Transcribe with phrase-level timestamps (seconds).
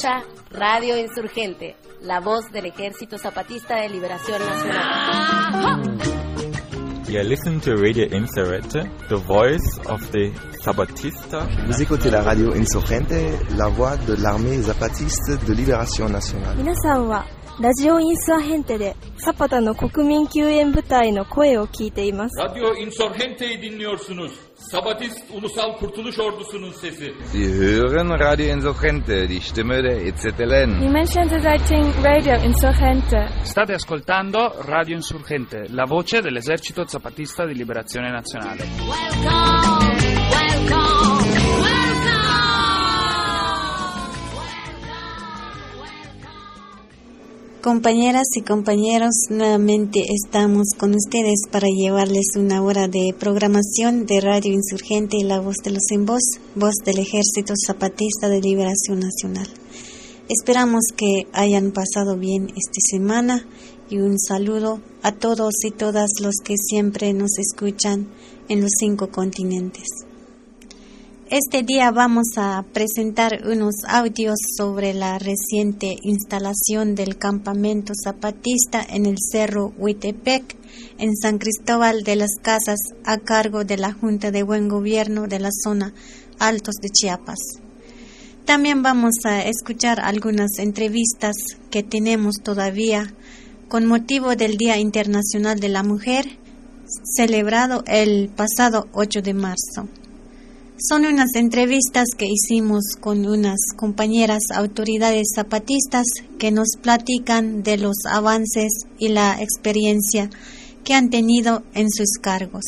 [0.00, 5.98] escucha Radio Insurgente, la voz del Ejército Zapatista de Liberación Nacional.
[7.08, 10.32] You listen to Radio Insurgente, the voice of the
[10.64, 11.46] Zapatista.
[11.66, 16.56] Vous écoutez la radio Insurgente, la voix de l'armée zapatiste de libération nationale.
[16.56, 17.26] 皆さんは
[17.60, 22.38] ラジオインスアヘンテでサパタの国民救援部隊の声を聞いています。
[22.38, 24.32] Radyo Insurgente'yi dinliyorsunuz.
[24.71, 27.13] Sabatist Ulusal Kurtuluş Ordusu'nun sesi.
[27.31, 30.81] Sie hören Radio Insurgente, die Stimme der EZLN.
[30.81, 33.27] Die Menschen searching Radio Insurgente.
[33.43, 39.60] State ascoltando Radio Insurgente, la voce dell'esercito zapatista di liberazione nazionale.
[47.61, 54.51] Compañeras y compañeros, nuevamente estamos con ustedes para llevarles una hora de programación de Radio
[54.51, 56.23] Insurgente y la voz de los en voz,
[56.55, 59.47] voz del Ejército Zapatista de Liberación Nacional.
[60.27, 63.47] Esperamos que hayan pasado bien esta semana
[63.91, 68.07] y un saludo a todos y todas los que siempre nos escuchan
[68.49, 69.85] en los cinco continentes.
[71.31, 79.05] Este día vamos a presentar unos audios sobre la reciente instalación del campamento zapatista en
[79.05, 80.57] el Cerro Huitepec,
[80.97, 85.39] en San Cristóbal de las Casas, a cargo de la Junta de Buen Gobierno de
[85.39, 85.93] la zona
[86.37, 87.39] Altos de Chiapas.
[88.43, 91.37] También vamos a escuchar algunas entrevistas
[91.69, 93.13] que tenemos todavía
[93.69, 96.25] con motivo del Día Internacional de la Mujer,
[97.15, 99.87] celebrado el pasado 8 de marzo.
[100.83, 106.07] Son unas entrevistas que hicimos con unas compañeras autoridades zapatistas
[106.39, 110.31] que nos platican de los avances y la experiencia
[110.83, 112.63] que han tenido en sus cargos.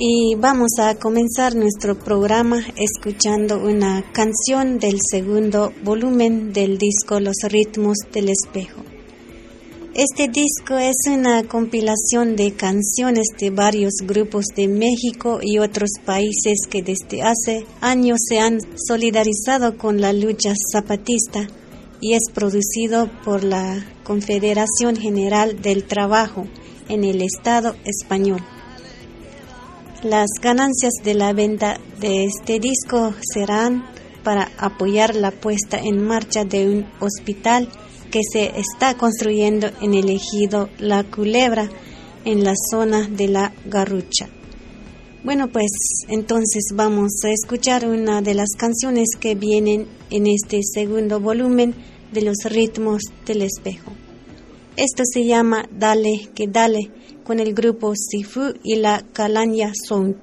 [0.00, 7.38] Y vamos a comenzar nuestro programa escuchando una canción del segundo volumen del disco Los
[7.48, 8.80] ritmos del espejo.
[9.94, 16.58] Este disco es una compilación de canciones de varios grupos de México y otros países
[16.70, 21.48] que desde hace años se han solidarizado con la lucha zapatista
[22.00, 26.46] y es producido por la Confederación General del Trabajo
[26.88, 28.44] en el Estado español.
[30.04, 33.84] Las ganancias de la venta de este disco serán
[34.22, 37.68] para apoyar la puesta en marcha de un hospital
[38.12, 41.68] que se está construyendo en el ejido La Culebra,
[42.24, 44.28] en la zona de la Garrucha.
[45.24, 45.72] Bueno, pues
[46.06, 51.74] entonces vamos a escuchar una de las canciones que vienen en este segundo volumen
[52.12, 53.90] de los ritmos del espejo.
[54.76, 56.88] Esto se llama Dale que Dale
[57.28, 60.16] con el grupo Sifu y la Calanya Sound.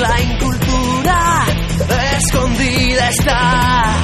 [0.00, 1.46] La incultura
[2.18, 3.94] escondida está.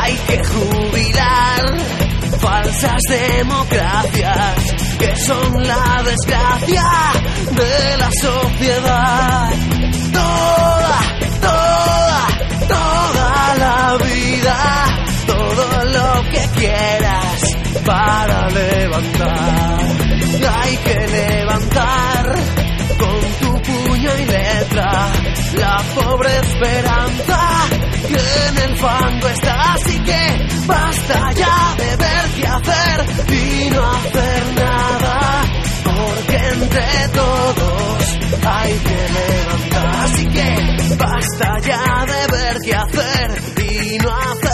[0.00, 1.78] Hay que jubilar
[2.40, 4.54] falsas democracias
[4.98, 6.84] que son la desgracia
[7.50, 9.50] de la sociedad.
[10.12, 11.00] Toda,
[11.40, 12.26] toda,
[12.68, 14.84] toda la vida,
[15.26, 17.42] todo lo que quieras
[17.84, 19.78] para levantar.
[20.60, 22.34] Hay que levantar
[22.98, 25.12] con tu puño y letra
[25.54, 27.40] la pobre esperanza
[28.08, 29.74] que en el fango está.
[29.74, 32.96] Así que basta ya de ver qué hacer
[33.32, 35.42] y no hacer nada.
[35.84, 39.96] Porque entre todos hay que levantar.
[40.04, 43.28] Así que basta ya de ver qué hacer
[43.70, 44.47] y no hacer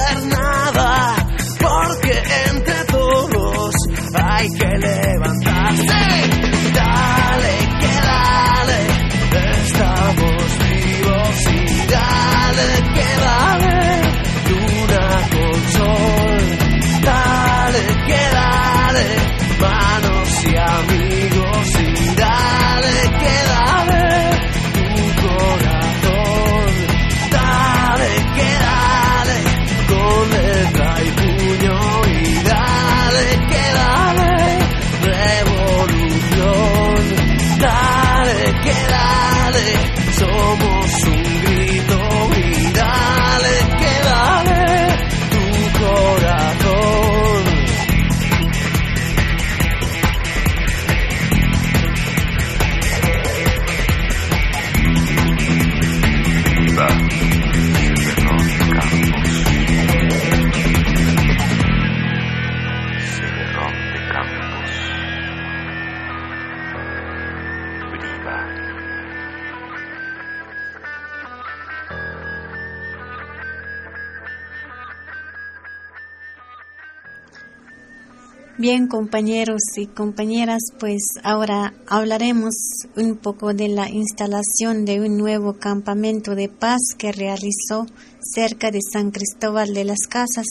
[78.66, 82.54] Bien, compañeros y compañeras, pues ahora hablaremos
[82.96, 87.84] un poco de la instalación de un nuevo campamento de paz que realizó
[88.22, 90.46] cerca de San Cristóbal de las Casas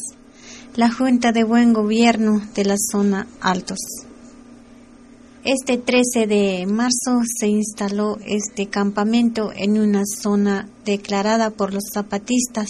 [0.75, 3.79] la Junta de Buen Gobierno de la zona Altos.
[5.43, 12.67] Este 13 de marzo se instaló este campamento en una zona declarada por los zapatistas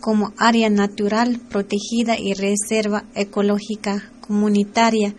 [0.00, 5.14] como área natural protegida y reserva ecológica comunitaria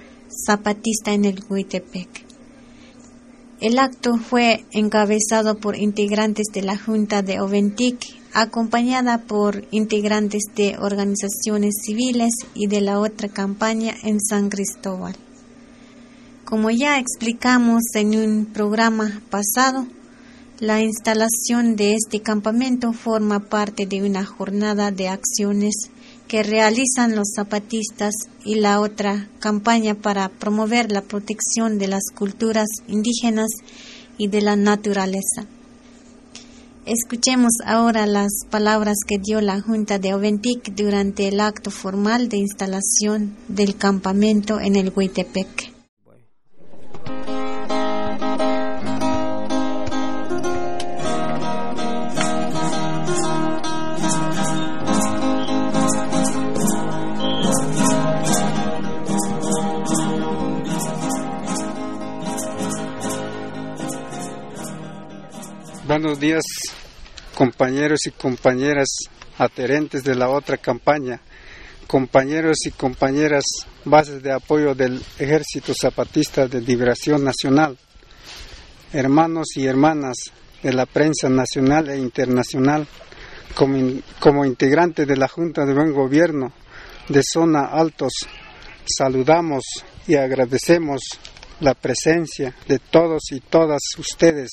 [0.46, 2.26] zapatista en el Huitepec.
[3.60, 7.98] El acto fue encabezado por integrantes de la Junta de Oventic,
[8.34, 15.16] acompañada por integrantes de organizaciones civiles y de la otra campaña en San Cristóbal.
[16.46, 19.88] Como ya explicamos en un programa pasado,
[20.60, 25.90] la instalación de este campamento forma parte de una jornada de acciones
[26.28, 28.14] que realizan los zapatistas
[28.44, 33.48] y la otra campaña para promover la protección de las culturas indígenas
[34.18, 35.46] y de la naturaleza.
[36.86, 42.38] Escuchemos ahora las palabras que dio la Junta de Oventic durante el acto formal de
[42.38, 45.79] instalación del campamento en el Huitepec.
[65.90, 66.44] Buenos días,
[67.34, 68.90] compañeros y compañeras
[69.40, 71.20] adherentes de la otra campaña,
[71.88, 73.44] compañeros y compañeras
[73.86, 77.76] bases de apoyo del Ejército Zapatista de Liberación Nacional,
[78.94, 80.16] hermanos y hermanas
[80.62, 82.86] de la prensa nacional e internacional,
[83.56, 86.54] como, como integrante de la Junta de Buen Gobierno
[87.08, 88.14] de Zona Altos,
[88.86, 89.64] saludamos
[90.08, 91.02] y agradecemos
[91.62, 94.52] la presencia de todos y todas ustedes.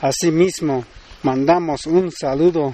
[0.00, 0.84] Asimismo,
[1.24, 2.72] mandamos un saludo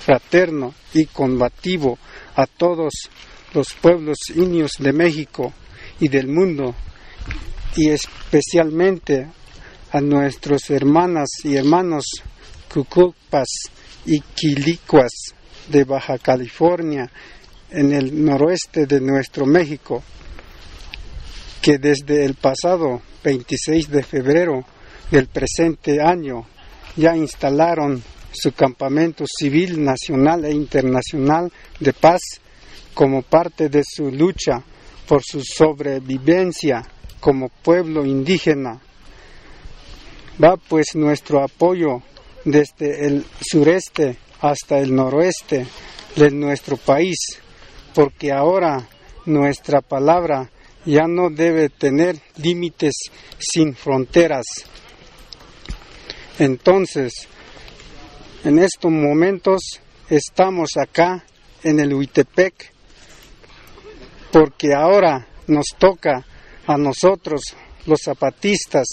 [0.00, 1.98] fraterno y combativo
[2.34, 2.94] a todos
[3.52, 5.52] los pueblos indios de México
[6.00, 6.74] y del mundo
[7.76, 9.28] y especialmente
[9.92, 12.04] a nuestros hermanas y hermanos
[12.72, 13.48] cucupas
[14.06, 15.12] y quilicuas
[15.68, 17.10] de Baja California
[17.70, 20.02] en el noroeste de nuestro México
[21.60, 24.64] que desde el pasado 26 de febrero
[25.12, 26.46] del presente año
[26.96, 28.02] ya instalaron
[28.32, 32.22] su campamento civil nacional e internacional de paz
[32.94, 34.64] como parte de su lucha
[35.06, 36.82] por su sobrevivencia
[37.20, 38.80] como pueblo indígena.
[40.42, 42.02] Va pues nuestro apoyo
[42.46, 45.66] desde el sureste hasta el noroeste
[46.16, 47.18] de nuestro país,
[47.94, 48.88] porque ahora
[49.26, 50.50] nuestra palabra
[50.86, 52.94] ya no debe tener límites
[53.38, 54.46] sin fronteras.
[56.38, 57.12] Entonces,
[58.44, 61.24] en estos momentos estamos acá
[61.62, 62.72] en el Huitepec
[64.32, 66.24] porque ahora nos toca
[66.66, 67.42] a nosotros,
[67.86, 68.86] los zapatistas,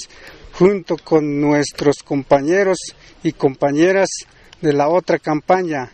[0.53, 2.77] junto con nuestros compañeros
[3.24, 4.10] y compañeras
[4.62, 5.91] de la otra campaña,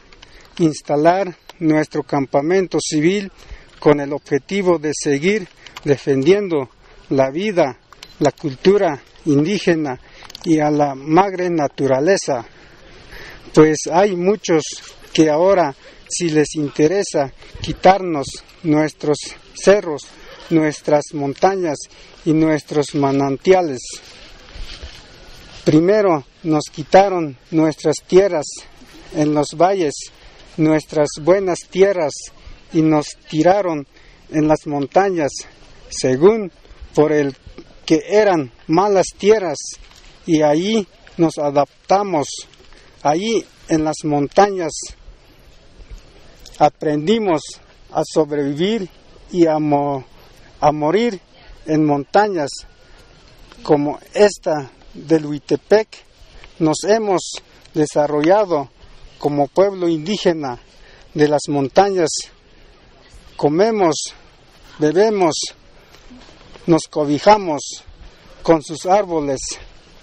[0.58, 3.32] instalar nuestro campamento civil
[3.80, 5.48] con el objetivo de seguir
[5.84, 6.70] defendiendo
[7.10, 7.78] la vida,
[8.20, 10.00] la cultura indígena
[10.46, 12.46] y a la madre naturaleza.
[13.54, 14.64] Pues hay muchos
[15.12, 15.76] que ahora,
[16.08, 18.28] si les interesa quitarnos
[18.64, 19.18] nuestros
[19.54, 20.04] cerros,
[20.50, 21.78] nuestras montañas
[22.26, 23.82] y nuestros manantiales,
[25.64, 28.46] primero nos quitaron nuestras tierras
[29.16, 29.94] en los valles,
[30.58, 32.14] nuestras buenas tierras
[32.72, 33.88] y nos tiraron
[34.30, 35.32] en las montañas,
[35.90, 36.52] según
[36.94, 37.36] por el
[37.86, 39.58] que eran malas tierras
[40.26, 42.28] y ahí nos adaptamos,
[43.04, 44.72] ahí en las montañas
[46.58, 47.42] aprendimos
[47.92, 48.90] a sobrevivir
[49.32, 51.20] y a, a morir
[51.66, 52.50] en montañas
[53.64, 55.88] como esta del Huitepec,
[56.60, 57.22] nos hemos
[57.74, 58.70] desarrollado
[59.18, 60.60] como pueblo indígena
[61.14, 62.10] de las montañas,
[63.36, 64.14] comemos,
[64.80, 65.36] bebemos,
[66.68, 67.84] nos cobijamos
[68.44, 69.40] con sus árboles,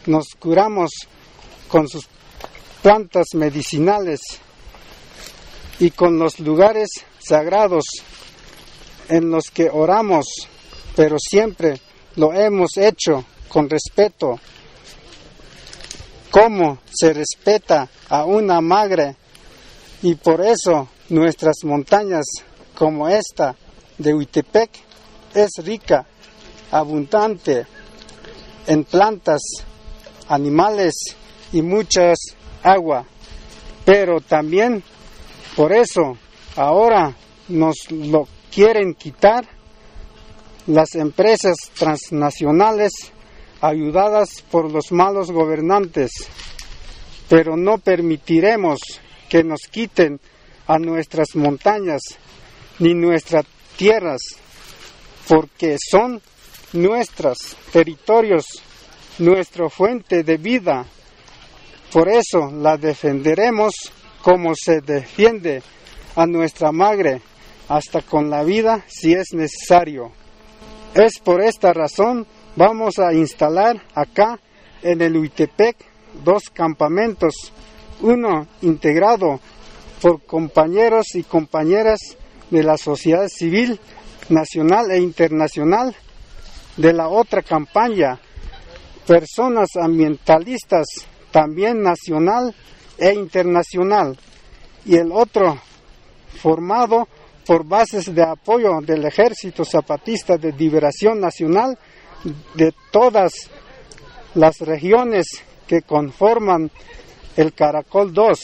[0.06, 0.90] nos curamos
[1.68, 2.08] con sus
[2.82, 4.20] plantas medicinales
[5.78, 7.84] y con los lugares sagrados
[9.08, 10.26] en los que oramos,
[10.96, 11.80] pero siempre
[12.16, 14.38] lo hemos hecho con respeto.
[16.30, 19.16] Como se respeta a una madre
[20.02, 22.24] y por eso nuestras montañas
[22.74, 23.54] como esta
[23.98, 24.70] de Huitepec
[25.34, 26.06] es rica,
[26.70, 27.66] abundante
[28.66, 29.40] en plantas,
[30.32, 30.94] animales
[31.52, 32.18] y muchas
[32.62, 33.04] agua.
[33.84, 34.82] Pero también
[35.56, 36.16] por eso
[36.56, 37.14] ahora
[37.48, 39.46] nos lo quieren quitar
[40.66, 42.92] las empresas transnacionales
[43.60, 46.10] ayudadas por los malos gobernantes.
[47.28, 48.80] Pero no permitiremos
[49.28, 50.20] que nos quiten
[50.66, 52.02] a nuestras montañas
[52.78, 53.44] ni nuestras
[53.76, 54.20] tierras,
[55.28, 56.20] porque son
[56.72, 58.44] nuestros territorios,
[59.18, 60.84] nuestra fuente de vida.
[61.92, 63.74] Por eso la defenderemos
[64.22, 65.62] como se defiende
[66.14, 67.20] a nuestra madre,
[67.68, 70.12] hasta con la vida si es necesario.
[70.94, 72.26] Es por esta razón
[72.56, 74.38] vamos a instalar acá
[74.82, 75.76] en el Uitepec
[76.24, 77.34] dos campamentos,
[78.00, 79.40] uno integrado
[80.00, 82.00] por compañeros y compañeras
[82.50, 83.80] de la sociedad civil
[84.28, 85.94] nacional e internacional
[86.76, 88.18] de la otra campaña,
[89.06, 90.86] personas ambientalistas
[91.30, 92.54] también nacional
[92.98, 94.18] e internacional,
[94.84, 95.58] y el otro
[96.40, 97.08] formado
[97.46, 101.78] por bases de apoyo del Ejército Zapatista de Liberación Nacional
[102.54, 103.32] de todas
[104.34, 105.26] las regiones
[105.66, 106.70] que conforman
[107.36, 108.40] el Caracol 2.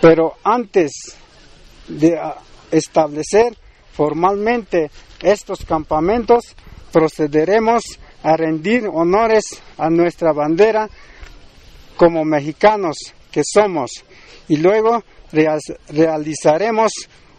[0.00, 0.92] Pero antes
[1.88, 2.18] de
[2.70, 3.56] establecer
[3.92, 4.90] formalmente
[5.22, 6.56] estos campamentos,
[6.92, 7.82] procederemos
[8.22, 9.44] rendir honores
[9.78, 10.88] a nuestra bandera
[11.96, 12.96] como mexicanos
[13.30, 13.90] que somos
[14.48, 15.02] y luego
[15.88, 16.92] realizaremos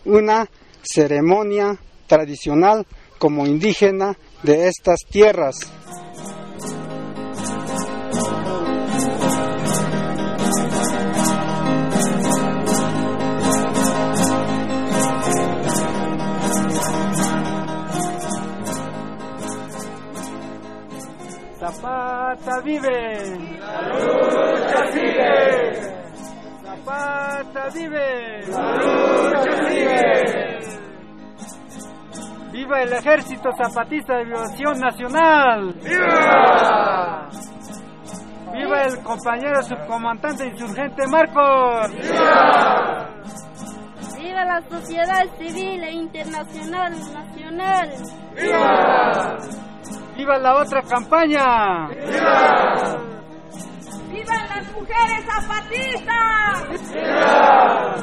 [0.06, 0.50] una
[0.82, 2.86] ceremonia tradicional
[3.18, 5.56] como indígena de estas tierras.
[22.60, 23.58] Vive.
[23.60, 25.74] La lucha sigue.
[26.64, 28.42] Zapata vive.
[28.48, 30.52] La lucha sigue.
[32.52, 35.74] ¡Viva el Ejército Zapatista de Liberación Nacional!
[35.82, 37.30] ¡Viva!
[38.54, 41.90] ¡Viva el compañero subcomandante insurgente Marcos!
[41.94, 43.10] ¡Viva!
[44.20, 47.90] ¡Viva la sociedad civil e internacional nacional!
[48.36, 49.38] ¡Viva!
[50.22, 51.88] ¡Viva la otra campaña!
[51.88, 52.96] ¡Viva!
[54.12, 56.94] ¡Viva las mujeres zapatistas!
[56.94, 57.96] ¡Viva!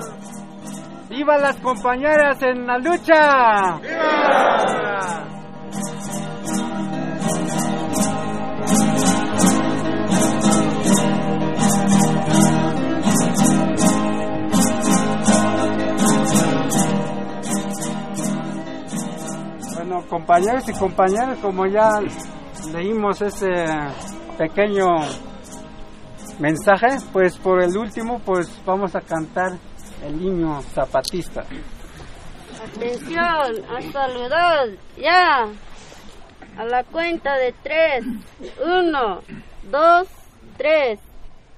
[1.08, 3.78] ¡Viva las compañeras en la lucha!
[3.80, 4.07] ¡Viva!
[20.18, 21.90] Compañeros y compañeras, como ya
[22.72, 23.54] leímos ese
[24.36, 24.84] pequeño
[26.40, 29.52] mensaje, pues por el último, pues vamos a cantar
[30.04, 31.44] el himno zapatista.
[32.64, 35.46] Atención, a saludar, ya.
[36.56, 38.04] A la cuenta de tres.
[38.64, 39.20] Uno,
[39.70, 40.08] dos,
[40.56, 40.98] tres.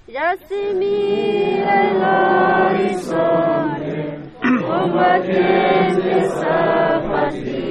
[0.07, 2.03] Ya se mira el
[2.83, 4.19] horizonte,
[4.67, 7.70] combatiente zapatista,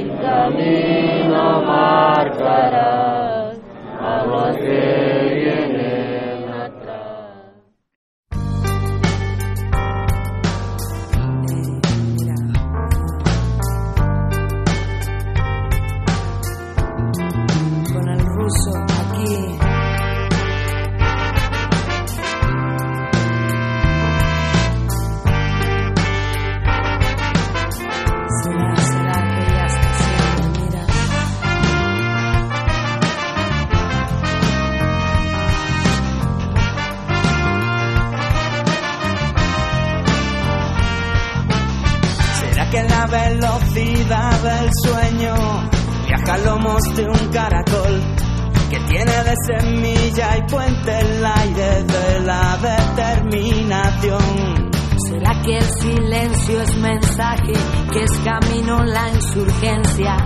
[0.00, 3.50] el camino marcará
[4.04, 5.77] a los que vienen
[43.10, 45.34] velocidad del sueño
[46.06, 48.00] viaja a lomos de un caracol
[48.70, 54.68] que tiene de semilla y puente el aire de la determinación?
[55.08, 57.54] ¿Será que el silencio es mensaje,
[57.92, 60.16] que es camino la insurgencia?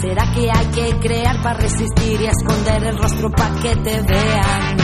[0.00, 4.76] ¿Será que hay que crear para resistir y esconder el rostro para que te vean?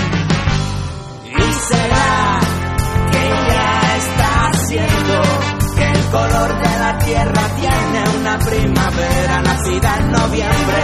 [1.24, 2.40] ¿Y será
[3.12, 5.53] que ya está el
[6.14, 10.82] color de la tierra tiene una primavera nacida en noviembre?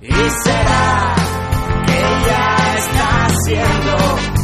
[0.00, 1.14] ¿Y será
[1.86, 3.96] que ya está haciendo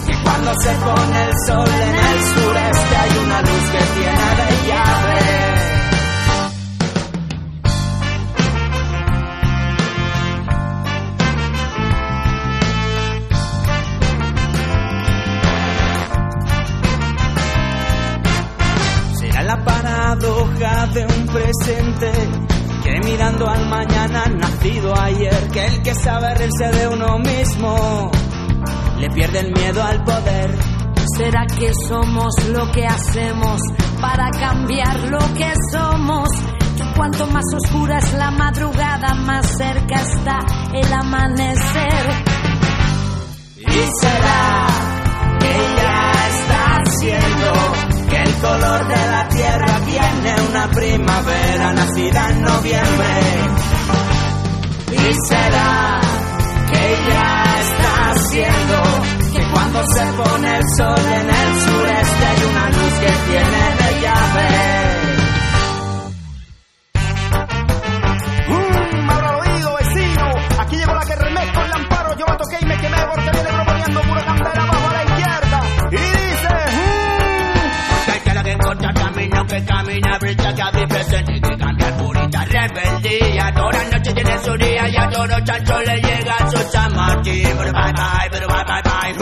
[0.06, 2.05] que cuando se pone el sol en
[29.16, 30.54] le pierde el miedo al poder.
[31.16, 33.60] ¿Será que somos lo que hacemos
[34.00, 36.28] para cambiar lo que somos?
[36.76, 40.38] Que cuanto más oscura es la madrugada, más cerca está
[40.74, 42.24] el amanecer.
[43.56, 44.66] Y será
[45.40, 47.52] que ya está haciendo
[48.10, 53.20] que el color de la tierra tiene una primavera nacida en noviembre.
[54.92, 56.00] Y será
[56.70, 57.35] que ya
[58.40, 63.12] está haciendo que cuando se pone el sol en el sureste hay una luz que
[63.30, 64.48] tiene de llave.
[68.48, 70.24] Mm, abra el oído, vecino.
[70.58, 72.16] Aquí llegó la que remezco el amparo.
[72.18, 75.60] Yo me toqué y me quemé porque viene proponiendo puro candela abajo a la izquierda.
[75.90, 76.48] Y dice,
[78.12, 82.44] hay que la que encuentra camino que camina, brilla que había presente que cambia purita
[82.44, 83.55] rebeldía.
[83.72, 87.42] La noche tiene su día y a todo chancho le llega su chamachi.
[87.42, 89.12] Pero bye bye, pero bye bye bye.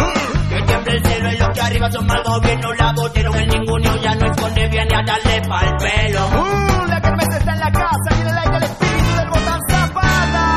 [0.49, 2.73] Que tiemble el cielo y los que arriba son mal gobierno.
[2.75, 6.29] La botieron el ninguno ya no esconde bien y a darle pa'l pelo.
[6.29, 10.51] mm, la kermés está en la casa en el aire el espíritu del botán zapata.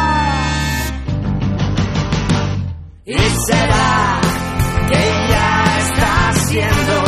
[3.06, 4.20] Y será
[4.90, 7.04] que ya está haciendo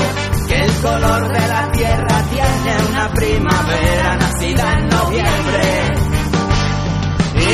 [0.48, 6.09] que el color de la tierra tiene una primavera nacida en noviembre.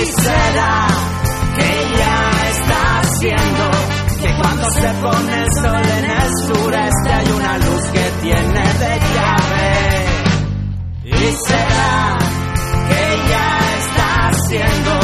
[0.01, 0.87] Y será
[1.55, 3.71] que ya está haciendo
[4.21, 8.99] que cuando se pone el sol en el sureste hay una luz que tiene de
[9.15, 10.05] llave.
[11.03, 12.17] Y será
[12.89, 14.99] que ya está haciendo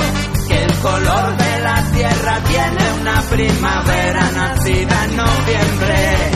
[0.47, 2.41] que el color de la tierra
[3.01, 6.31] una primavera nacida en noviembre.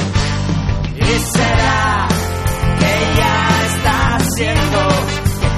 [0.98, 2.08] Y será
[2.80, 5.15] que ya está haciendo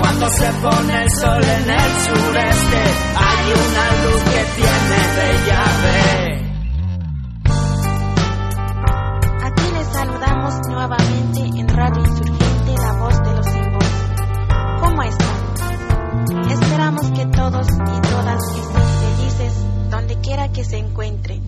[0.07, 2.81] cuando se pone el sol en el sureste
[3.17, 5.99] hay una luz que tiene de llave.
[9.43, 13.91] Aquí les saludamos nuevamente en Radio Insurgente, la voz de los sin voz.
[14.79, 16.51] ¿Cómo están?
[16.51, 19.53] Esperamos que todos y todas estén felices
[19.91, 21.41] donde quiera que se encuentren.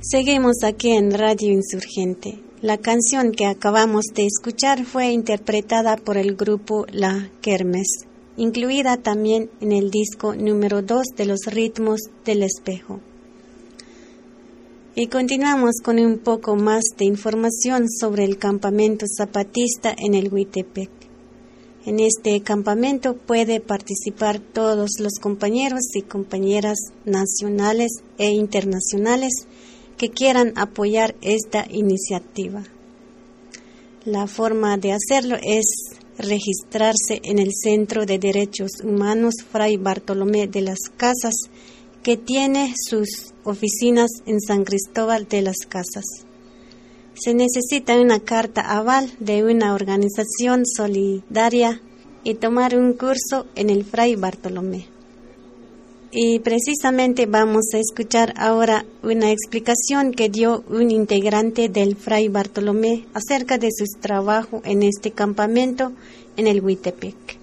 [0.00, 2.49] Seguimos aquí en Radio Insurgente.
[2.62, 8.04] La canción que acabamos de escuchar fue interpretada por el grupo La Kermes,
[8.36, 13.00] incluida también en el disco número 2 de los ritmos del espejo.
[14.94, 20.90] Y continuamos con un poco más de información sobre el campamento zapatista en el Huitepec.
[21.86, 29.46] En este campamento puede participar todos los compañeros y compañeras nacionales e internacionales
[30.00, 32.62] que quieran apoyar esta iniciativa.
[34.06, 35.66] La forma de hacerlo es
[36.16, 41.34] registrarse en el Centro de Derechos Humanos Fray Bartolomé de las Casas,
[42.02, 46.06] que tiene sus oficinas en San Cristóbal de las Casas.
[47.12, 51.82] Se necesita una carta aval de una organización solidaria
[52.24, 54.99] y tomar un curso en el Fray Bartolomé.
[56.12, 63.06] Y precisamente vamos a escuchar ahora una explicación que dio un integrante del Fray Bartolomé
[63.14, 65.92] acerca de su trabajo en este campamento
[66.36, 67.39] en el Huitepec.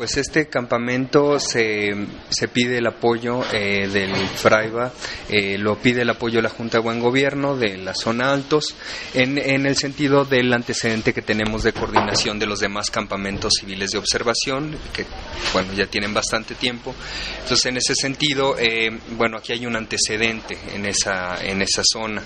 [0.00, 1.90] Pues este campamento se,
[2.30, 4.94] se pide el apoyo eh, del Fraiba,
[5.28, 8.74] eh, lo pide el apoyo de la Junta de Buen Gobierno de la zona Altos,
[9.12, 13.90] en, en, el sentido del antecedente que tenemos de coordinación de los demás campamentos civiles
[13.90, 15.04] de observación, que
[15.52, 16.94] bueno, ya tienen bastante tiempo.
[17.42, 22.22] Entonces, en ese sentido, eh, bueno, aquí hay un antecedente en esa, en esa zona,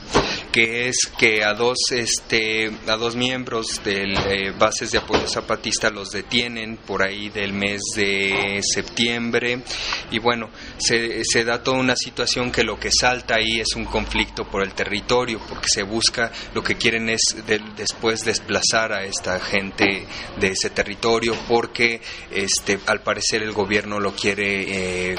[0.54, 6.10] que es que a dos, este, a dos miembros de bases de apoyo zapatista los
[6.10, 9.64] detienen por ahí del mes de septiembre.
[10.12, 13.84] Y bueno, se, se, da toda una situación que lo que salta ahí es un
[13.84, 19.02] conflicto por el territorio, porque se busca, lo que quieren es de, después desplazar a
[19.02, 20.06] esta gente
[20.38, 25.10] de ese territorio, porque este, al parecer el gobierno lo quiere...
[25.10, 25.16] Eh,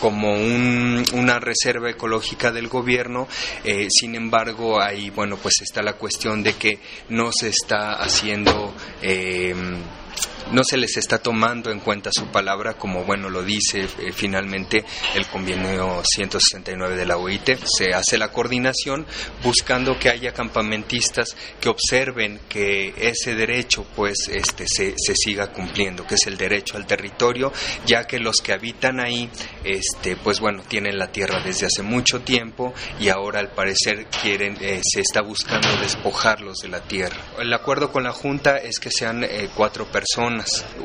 [0.00, 3.28] como un, una reserva ecológica del gobierno.
[3.64, 6.78] Eh, sin embargo, ahí, bueno, pues está la cuestión de que
[7.08, 8.74] no se está haciendo.
[9.02, 9.54] Eh,
[10.52, 14.84] no se les está tomando en cuenta su palabra como bueno lo dice eh, finalmente
[15.14, 17.58] el convenio 169 de la OIT.
[17.64, 19.06] Se hace la coordinación
[19.42, 26.06] buscando que haya campamentistas que observen que ese derecho pues este se, se, siga cumpliendo,
[26.06, 27.52] que es el derecho al territorio,
[27.86, 29.28] ya que los que habitan ahí
[29.64, 34.56] este pues bueno tienen la tierra desde hace mucho tiempo y ahora al parecer quieren
[34.60, 37.16] eh, se está buscando despojarlos de la tierra.
[37.38, 40.05] El acuerdo con la junta es que sean eh, cuatro personas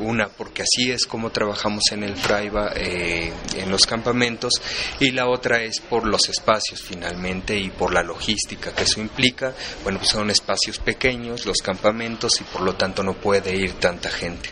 [0.00, 4.52] una, porque así es como trabajamos en el Fraiba, eh, en los campamentos,
[5.00, 9.54] y la otra es por los espacios finalmente y por la logística que eso implica.
[9.82, 14.10] Bueno, pues son espacios pequeños los campamentos y por lo tanto no puede ir tanta
[14.10, 14.50] gente.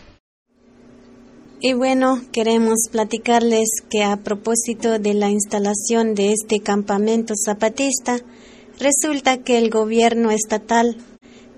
[1.62, 8.18] Y bueno, queremos platicarles que a propósito de la instalación de este campamento zapatista,
[8.78, 10.96] resulta que el gobierno estatal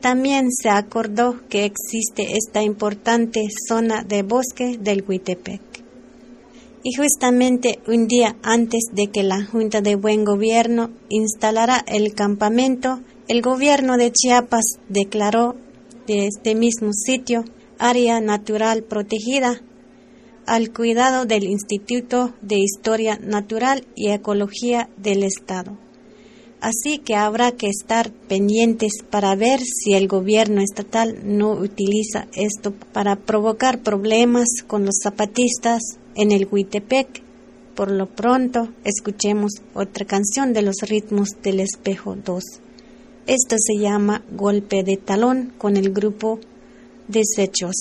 [0.02, 5.62] también se acordó que existe esta importante zona de bosque del Huitepec.
[6.82, 13.00] Y justamente un día antes de que la Junta de Buen Gobierno instalara el campamento,
[13.28, 15.54] el gobierno de Chiapas declaró
[16.08, 17.44] de este mismo sitio
[17.78, 19.62] área natural protegida
[20.44, 25.78] al cuidado del Instituto de Historia Natural y Ecología del Estado.
[26.62, 32.72] Así que habrá que estar pendientes para ver si el gobierno estatal no utiliza esto
[32.92, 35.82] para provocar problemas con los zapatistas
[36.14, 37.20] en el Huitepec.
[37.74, 42.44] Por lo pronto, escuchemos otra canción de los ritmos del espejo 2.
[43.26, 46.38] Esto se llama Golpe de Talón con el grupo
[47.08, 47.74] Desechos.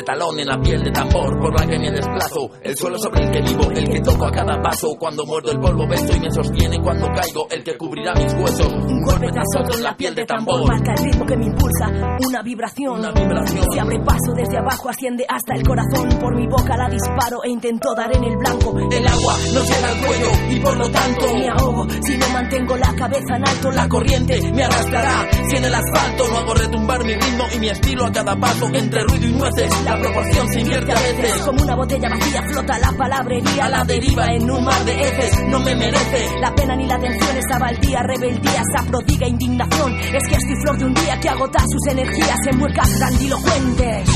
[0.00, 2.50] De talón en la piel de tambor por la que me desplazo.
[2.62, 4.96] El suelo sobre el que vivo, el que toco a cada paso.
[4.98, 8.72] Cuando muerdo el polvo beso y me sostiene cuando caigo, el que cubrirá mis huesos.
[8.72, 10.66] Un golpe tras otro en la piel de tambor.
[10.66, 11.86] Marca el ritmo que me impulsa,
[12.26, 12.98] una vibración.
[12.98, 13.64] Una vibración.
[13.72, 16.08] Se abre paso desde abajo, asciende hasta el corazón.
[16.18, 18.78] Por mi boca la disparo e intento dar en el blanco.
[18.90, 22.76] El agua nos llega al cuello y por lo tanto me ahogo si no mantengo
[22.76, 23.70] la cabeza en alto.
[23.72, 27.68] La corriente me arrastrará si en el asfalto no hago retumbar mi ritmo y mi
[27.68, 29.70] estilo a cada paso entre ruido y nueces.
[29.90, 31.42] La proporción se invierte a veces.
[31.42, 35.48] Como una botella vacía flota la palabrería a la deriva en un mar de heces.
[35.48, 39.98] No me merece la pena ni la atención, esa baldía, rebeldía, esa prodiga indignación.
[39.98, 44.08] Es que estoy flor de un día que agota sus energías en muecas grandilocuentes.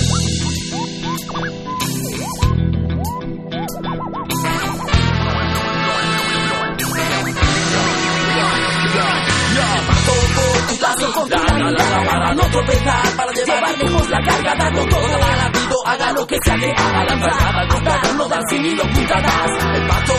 [10.84, 15.76] Paso con tu para no tropezar, para llevar lejos la carga, dando todo la latido,
[15.86, 19.50] haga lo que sea que haga, lanzar, hasta no dar sin hilo puntadas.
[19.74, 20.14] El paso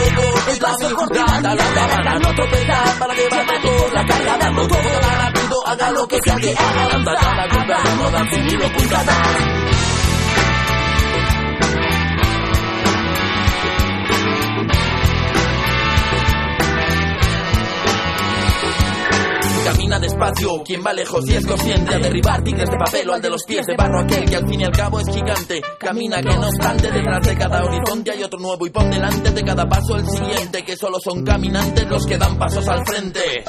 [0.52, 1.56] el paso la
[1.96, 6.20] para no tropezar, para llevar lejos la carga, dando todo la latido, haga lo que
[6.24, 9.85] sea que haga, lanzar, no dar sin hilo puntadas.
[19.86, 23.22] Camina despacio, quien va lejos y es consciente a derribar tigres de papel o al
[23.22, 25.62] de los pies de barro aquel que al fin y al cabo es gigante.
[25.80, 29.44] Camina que no obstante detrás de cada horizonte hay otro nuevo y pon delante de
[29.44, 33.44] cada paso el siguiente que solo son caminantes los que dan pasos al frente.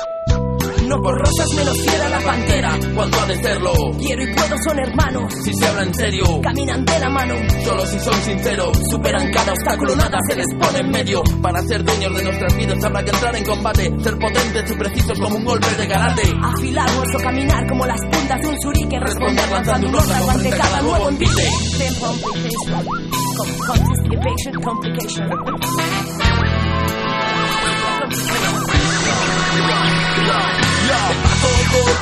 [0.87, 3.73] No por rosas menos quiera la pantera cuando ha de serlo.
[3.99, 5.35] Quiero y puedo son hermanos.
[5.45, 7.35] Si se habla en serio, caminan de la mano.
[7.65, 11.23] Solo si son sinceros, superan cada obstáculo, nada se les pone en medio.
[11.43, 15.19] Para ser dueños de nuestras vidas habrá que entrar en combate, ser potentes y precisos
[15.19, 16.23] como un golpe de karate.
[16.43, 19.01] Afilar o caminar como las puntas de un suriken.
[19.01, 21.51] Responder lanzando un órdago ante cada nuevo envite.
[24.63, 25.27] Complication.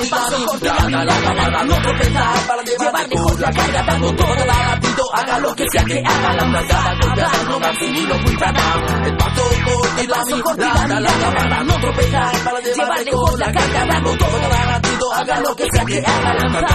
[0.00, 5.14] El paso corto para no tropezar, para llevar lejos la carga, dando todo la latido,
[5.14, 6.60] haga lo que sea que haga, la no.
[9.06, 14.64] El paso corto y la no tropezar, para llevar lejos la carga, dando todo la
[14.64, 16.74] latido, haga lo que sea que haga, la no la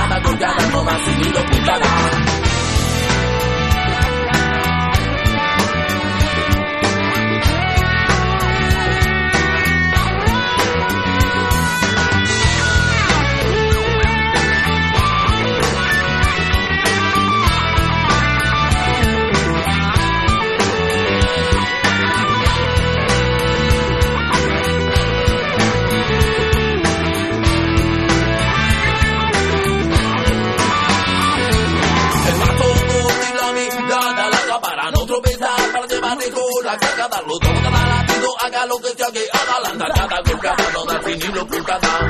[37.37, 41.19] todo cada latido, haga lo que sea que haga, la andacada, golpeada, no da fin
[41.21, 42.09] y lo puntada.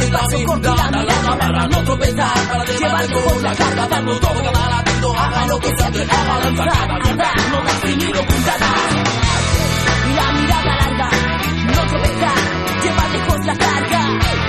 [0.00, 3.88] El paso corto y la mirada, la para no tropezar, para llevar con la carga,
[3.88, 7.72] darlo todo cada latido, haga lo que sea que haga, la andacada, golpeada, no da
[7.82, 8.70] fin y lo puntada.
[10.16, 11.10] La mirada larga,
[11.74, 14.45] no tropezar, llevar lejos la carga.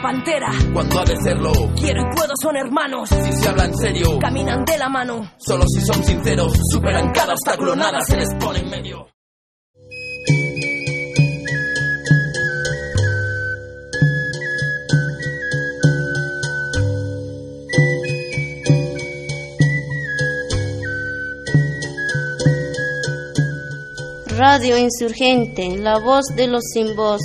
[0.00, 0.48] Pantera.
[0.72, 1.52] Cuando ha de serlo.
[1.78, 3.08] Quiero y puedo son hermanos.
[3.08, 4.18] Si se habla en serio.
[4.18, 5.32] Caminan de la mano.
[5.38, 6.52] Solo si son sinceros.
[6.70, 9.06] Superan cada obstáculo, nada se les pone en medio.
[24.38, 27.22] Radio Insurgente, la voz de los sin voz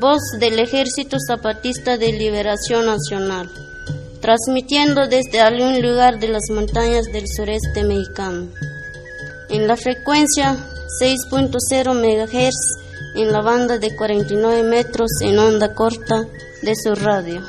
[0.00, 3.50] voz del Ejército Zapatista de Liberación Nacional,
[4.22, 8.48] transmitiendo desde algún lugar de las montañas del sureste mexicano.
[9.50, 10.56] En la frecuencia
[11.02, 16.26] 6.0 MHz, en la banda de 49 metros en onda corta
[16.62, 17.42] de su radio.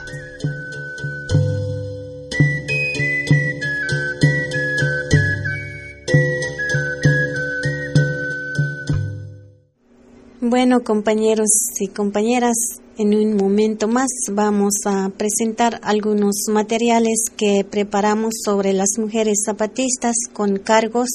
[10.52, 11.48] Bueno, compañeros
[11.80, 12.58] y compañeras,
[12.98, 20.14] en un momento más vamos a presentar algunos materiales que preparamos sobre las mujeres zapatistas
[20.34, 21.08] con cargos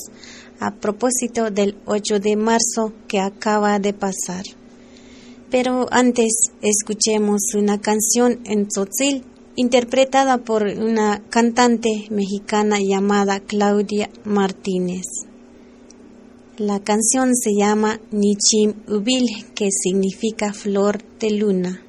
[0.58, 4.44] a propósito del 8 de marzo que acaba de pasar.
[5.50, 9.22] Pero antes escuchemos una canción en tzotzil
[9.54, 15.04] interpretada por una cantante mexicana llamada Claudia Martínez.
[16.58, 21.82] La canción se llama Nichim Ubil, que significa flor de luna.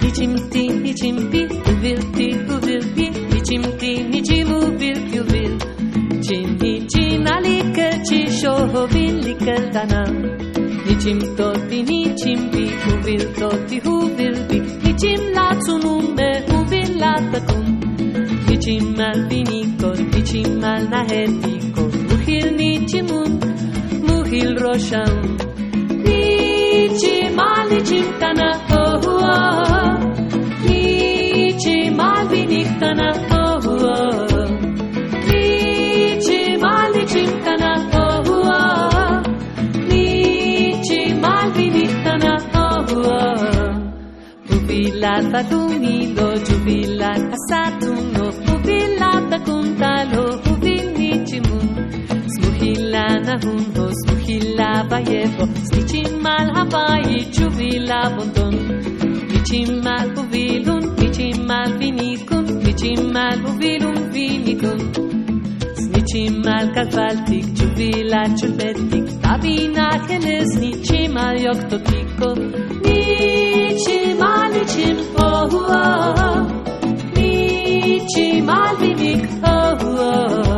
[0.00, 5.58] Nichimti, nichimpi, uvilti, uvilpi, nichimti, nichimu, vilki, uvil.
[6.20, 10.04] Chini, chinalika, chisho, vilika, dana.
[10.86, 16.01] Nichim toti, nichimpi, uvil toti, uvilpi, nichim latsunume,
[17.34, 17.62] لكم
[18.48, 23.30] Hicsimmel vinikon, hicsimmel nehetikon, muhil nitsimun,
[24.06, 25.14] muhil rosam.
[26.06, 28.48] Nicsimál, nicsimtana,
[28.80, 29.92] oh, oh, oh.
[30.66, 33.08] Nicsimál, viniktana,
[33.40, 34.48] oh, oh, oh.
[35.28, 39.14] Nicsimál, nicsimtana, oh, oh, oh.
[39.90, 42.32] Nicsimál, viniktana,
[42.64, 43.72] oh, oh, oh.
[44.48, 46.31] Pupillát betunidod,
[46.62, 51.58] huvila kasatuno huvilata kuntalo huvinitimu
[52.34, 58.54] smuhila nahunho smuhila bayevo stichimal havayi chuvila bonton
[59.30, 64.80] michimal huvilun michimal vinikun michimal huvilun vinikun
[65.82, 72.38] snichimal kalvaltik chuvila chulbetik tavina keles nichimal yoktotikov
[72.86, 75.11] nichimal nichimal
[75.42, 76.38] oh, oh, oh.
[77.14, 80.51] Mici malvinic, oh, oh, oh.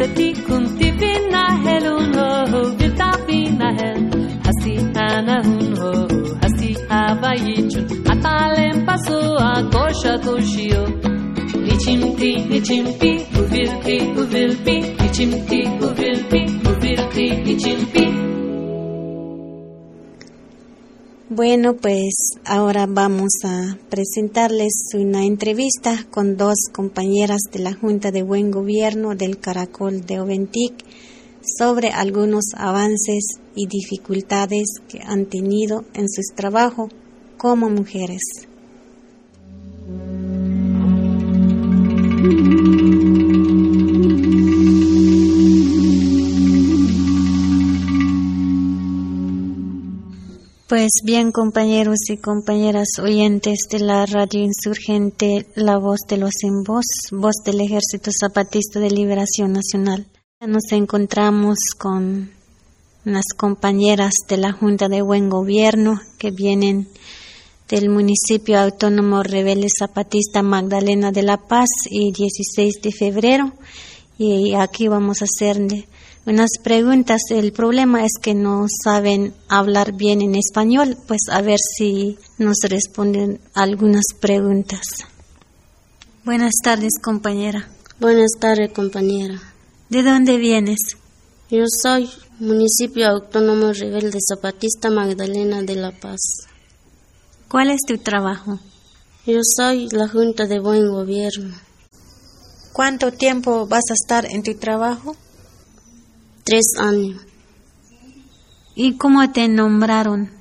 [0.00, 0.29] city.
[21.52, 28.22] Bueno, pues ahora vamos a presentarles una entrevista con dos compañeras de la Junta de
[28.22, 30.74] Buen Gobierno del Caracol de Oventic
[31.58, 36.88] sobre algunos avances y dificultades que han tenido en su trabajo
[37.36, 38.22] como mujeres.
[50.70, 56.62] Pues bien, compañeros y compañeras oyentes de la radio insurgente La Voz de los Sin
[56.62, 60.06] Voz, voz del Ejército Zapatista de Liberación Nacional.
[60.46, 62.30] Nos encontramos con
[63.04, 66.86] unas compañeras de la Junta de Buen Gobierno que vienen
[67.68, 73.52] del municipio autónomo rebelde zapatista Magdalena de la Paz y 16 de febrero.
[74.18, 75.88] Y aquí vamos a hacerle
[76.26, 77.20] unas preguntas.
[77.30, 82.58] El problema es que no saben hablar bien en español, pues a ver si nos
[82.68, 84.82] responden algunas preguntas.
[86.24, 87.68] Buenas tardes, compañera.
[87.98, 89.40] Buenas tardes, compañera.
[89.88, 90.78] ¿De dónde vienes?
[91.50, 92.08] Yo soy
[92.38, 96.20] municipio autónomo rebelde zapatista Magdalena de la Paz.
[97.48, 98.60] ¿Cuál es tu trabajo?
[99.26, 101.54] Yo soy la Junta de Buen Gobierno.
[102.72, 105.16] ¿Cuánto tiempo vas a estar en tu trabajo?
[106.50, 107.22] Tres años.
[108.74, 110.32] ¿Y cómo te nombraron?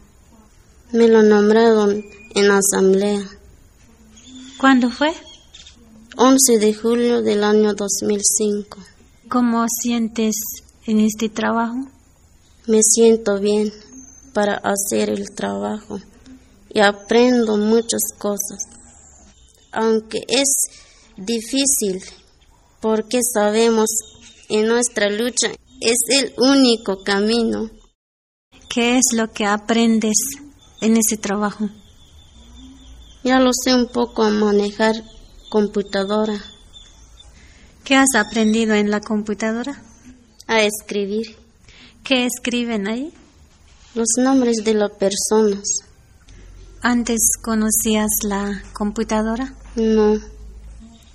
[0.91, 2.03] Me lo nombraron
[2.33, 3.21] en asamblea.
[4.57, 5.13] ¿Cuándo fue?
[6.17, 8.79] 11 de julio del año 2005.
[9.29, 10.33] ¿Cómo sientes
[10.87, 11.77] en este trabajo?
[12.65, 13.71] Me siento bien
[14.33, 15.99] para hacer el trabajo
[16.73, 18.57] y aprendo muchas cosas.
[19.71, 20.55] Aunque es
[21.17, 22.01] difícil
[22.81, 23.89] porque sabemos
[24.49, 25.51] en nuestra lucha
[25.81, 27.69] es el único camino.
[28.69, 30.17] ¿Qué es lo que aprendes
[30.81, 31.69] en ese trabajo?
[33.23, 34.95] Ya lo sé un poco a manejar
[35.49, 36.39] computadora.
[37.83, 39.81] ¿Qué has aprendido en la computadora?
[40.47, 41.37] A escribir.
[42.03, 43.13] ¿Qué escriben ahí?
[43.95, 45.63] Los nombres de las personas.
[46.81, 49.55] ¿Antes conocías la computadora?
[49.75, 50.19] No.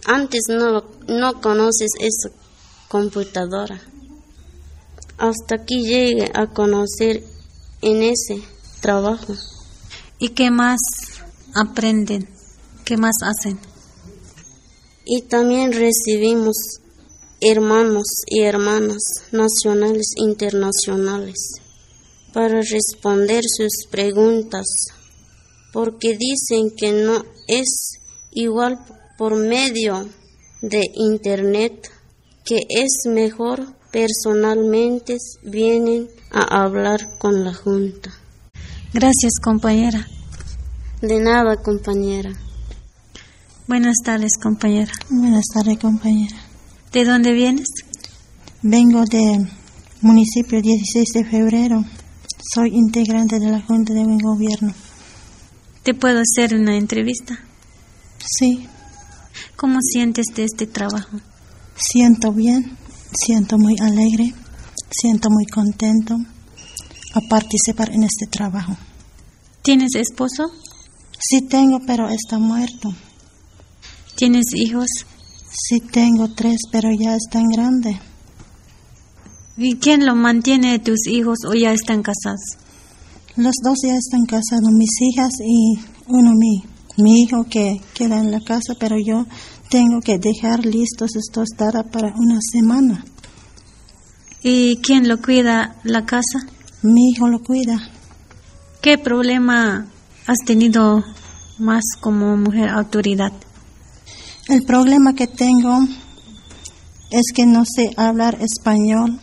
[0.06, 2.34] Antes no, no conoces esa
[2.88, 3.80] computadora.
[5.18, 7.24] Hasta aquí llegué a conocer
[7.82, 8.42] en ese
[8.80, 9.34] trabajo.
[10.18, 10.80] ¿Y qué más
[11.54, 12.28] aprenden?
[12.84, 13.58] ¿Qué más hacen?
[15.06, 16.56] Y también recibimos
[17.40, 21.36] hermanos y hermanas nacionales e internacionales
[22.32, 24.66] para responder sus preguntas,
[25.72, 27.98] porque dicen que no es
[28.32, 28.78] igual
[29.16, 30.08] por medio
[30.62, 31.90] de Internet,
[32.44, 38.10] que es mejor personalmente vienen a hablar con la Junta.
[38.92, 40.08] Gracias, compañera.
[41.00, 42.32] De nada, compañera.
[43.68, 44.90] Buenas tardes, compañera.
[45.08, 46.36] Buenas tardes, compañera.
[46.92, 47.68] ¿De dónde vienes?
[48.62, 49.48] Vengo del
[50.00, 51.84] municipio 16 de febrero.
[52.52, 54.74] Soy integrante de la Junta de Buen Gobierno.
[55.84, 57.38] ¿Te puedo hacer una entrevista?
[58.18, 58.66] Sí.
[59.54, 61.20] ¿Cómo sientes de este trabajo?
[61.76, 62.76] Siento bien,
[63.14, 64.34] siento muy alegre,
[64.90, 66.16] siento muy contento
[67.14, 68.76] a participar en este trabajo.
[69.62, 70.50] ¿Tienes esposo?
[71.18, 72.94] Sí tengo, pero está muerto.
[74.16, 74.86] ¿Tienes hijos?
[75.50, 77.96] Sí tengo tres, pero ya están grandes.
[79.56, 82.40] ¿Y quién lo mantiene tus hijos o ya están casados?
[83.36, 86.62] Los dos ya están casados, mis hijas y uno mi,
[87.02, 89.26] mi hijo que queda en la casa, pero yo
[89.74, 93.04] tengo que dejar listos estos taras para una semana.
[94.40, 96.46] ¿Y quién lo cuida la casa?
[96.82, 97.90] Mi hijo lo cuida.
[98.80, 99.88] ¿Qué problema
[100.28, 101.02] has tenido
[101.58, 103.32] más como mujer autoridad?
[104.46, 105.76] El problema que tengo
[107.10, 109.18] es que no sé hablar español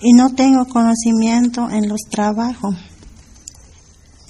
[0.00, 2.74] y no tengo conocimiento en los trabajos.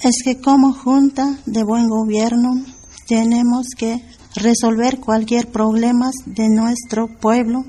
[0.01, 2.61] Es que como junta de buen gobierno
[3.07, 4.03] tenemos que
[4.35, 7.63] resolver cualquier problema de nuestro pueblo.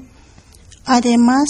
[0.85, 1.45] Además,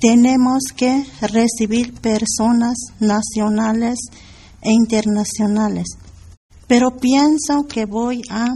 [0.00, 3.98] tenemos que recibir personas nacionales
[4.60, 5.86] e internacionales.
[6.66, 8.54] Pero pienso que voy a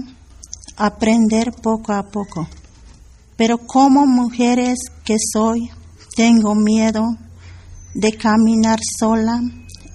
[0.76, 2.48] aprender poco a poco.
[3.36, 5.70] Pero como mujeres que soy,
[6.16, 7.04] tengo miedo
[7.94, 9.40] de caminar sola,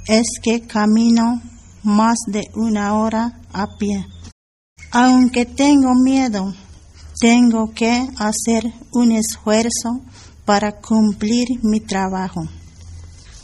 [0.07, 1.41] es que camino
[1.83, 4.05] más de una hora a pie.
[4.91, 6.53] Aunque tengo miedo,
[7.19, 10.01] tengo que hacer un esfuerzo
[10.45, 12.41] para cumplir mi trabajo.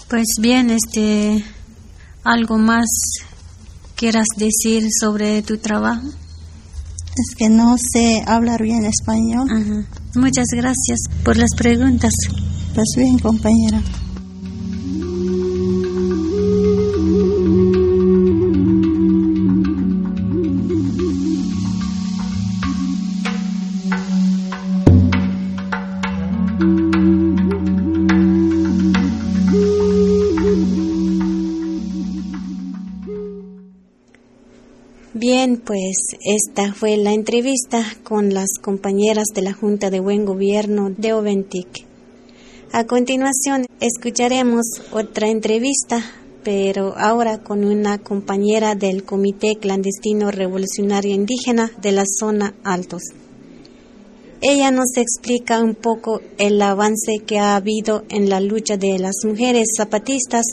[0.10, 1.44] Pues bien, este,
[2.24, 2.88] algo más
[3.96, 6.08] quieras decir sobre tu trabajo.
[6.08, 9.48] Es que no sé hablar bien español.
[9.50, 10.00] Ajá.
[10.16, 12.14] Muchas gracias por las preguntas.
[12.76, 13.82] Pues bien, compañera.
[35.20, 40.92] Bien, pues esta fue la entrevista con las compañeras de la Junta de Buen Gobierno
[40.96, 41.88] de Oventic.
[42.72, 46.04] A continuación escucharemos otra entrevista,
[46.44, 53.02] pero ahora con una compañera del Comité Clandestino Revolucionario Indígena de la zona Altos.
[54.42, 59.16] Ella nos explica un poco el avance que ha habido en la lucha de las
[59.26, 60.46] mujeres zapatistas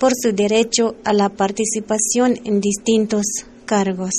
[0.00, 4.12] por su derecho a la participación en distintos cargos.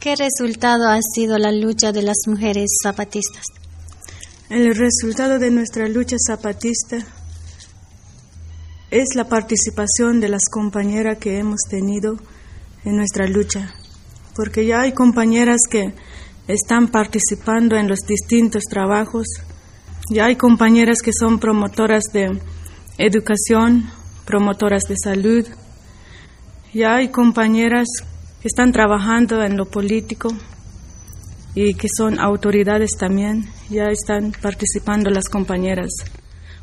[0.00, 3.44] ¿Qué resultado ha sido la lucha de las mujeres zapatistas?
[4.48, 6.98] El resultado de nuestra lucha zapatista
[8.90, 12.16] es la participación de las compañeras que hemos tenido
[12.84, 13.72] en nuestra lucha,
[14.34, 15.94] porque ya hay compañeras que
[16.48, 19.26] están participando en los distintos trabajos,
[20.10, 22.40] ya hay compañeras que son promotoras de
[22.98, 23.90] educación,
[24.24, 25.46] promotoras de salud,
[26.72, 27.88] ya hay compañeras
[28.40, 30.30] que están trabajando en lo político
[31.54, 35.90] y que son autoridades también, ya están participando las compañeras.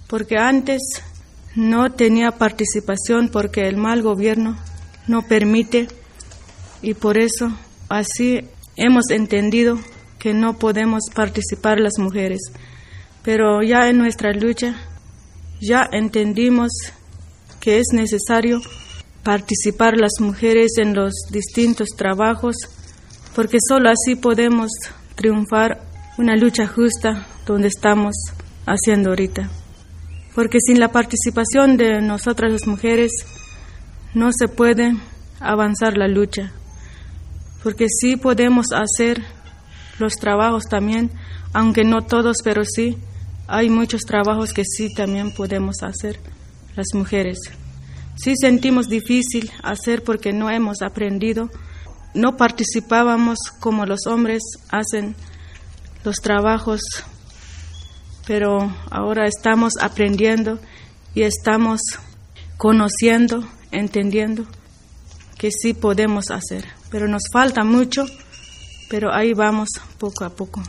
[0.07, 0.81] Porque antes
[1.55, 4.57] no tenía participación porque el mal gobierno
[5.07, 5.87] no permite
[6.81, 7.51] y por eso
[7.89, 8.41] así
[8.77, 9.79] hemos entendido
[10.19, 12.39] que no podemos participar las mujeres.
[13.23, 14.75] Pero ya en nuestra lucha,
[15.59, 16.71] ya entendimos
[17.59, 18.61] que es necesario
[19.23, 22.55] participar las mujeres en los distintos trabajos,
[23.35, 24.71] porque solo así podemos
[25.15, 25.81] triunfar
[26.17, 28.15] una lucha justa donde estamos
[28.65, 29.49] haciendo ahorita.
[30.33, 33.11] Porque sin la participación de nosotras las mujeres
[34.13, 34.95] no se puede
[35.39, 36.53] avanzar la lucha.
[37.63, 39.23] Porque sí podemos hacer
[39.99, 41.11] los trabajos también,
[41.53, 42.97] aunque no todos, pero sí,
[43.47, 46.19] hay muchos trabajos que sí también podemos hacer
[46.75, 47.39] las mujeres.
[48.15, 51.49] Sí sentimos difícil hacer porque no hemos aprendido,
[52.13, 55.15] no participábamos como los hombres hacen
[56.03, 56.81] los trabajos,
[58.25, 58.57] pero
[58.89, 60.59] ahora estamos aprendiendo
[61.13, 61.79] y estamos
[62.57, 64.45] conociendo, entendiendo
[65.37, 68.05] que sí podemos hacer, pero nos falta mucho,
[68.89, 70.61] pero ahí vamos poco a poco.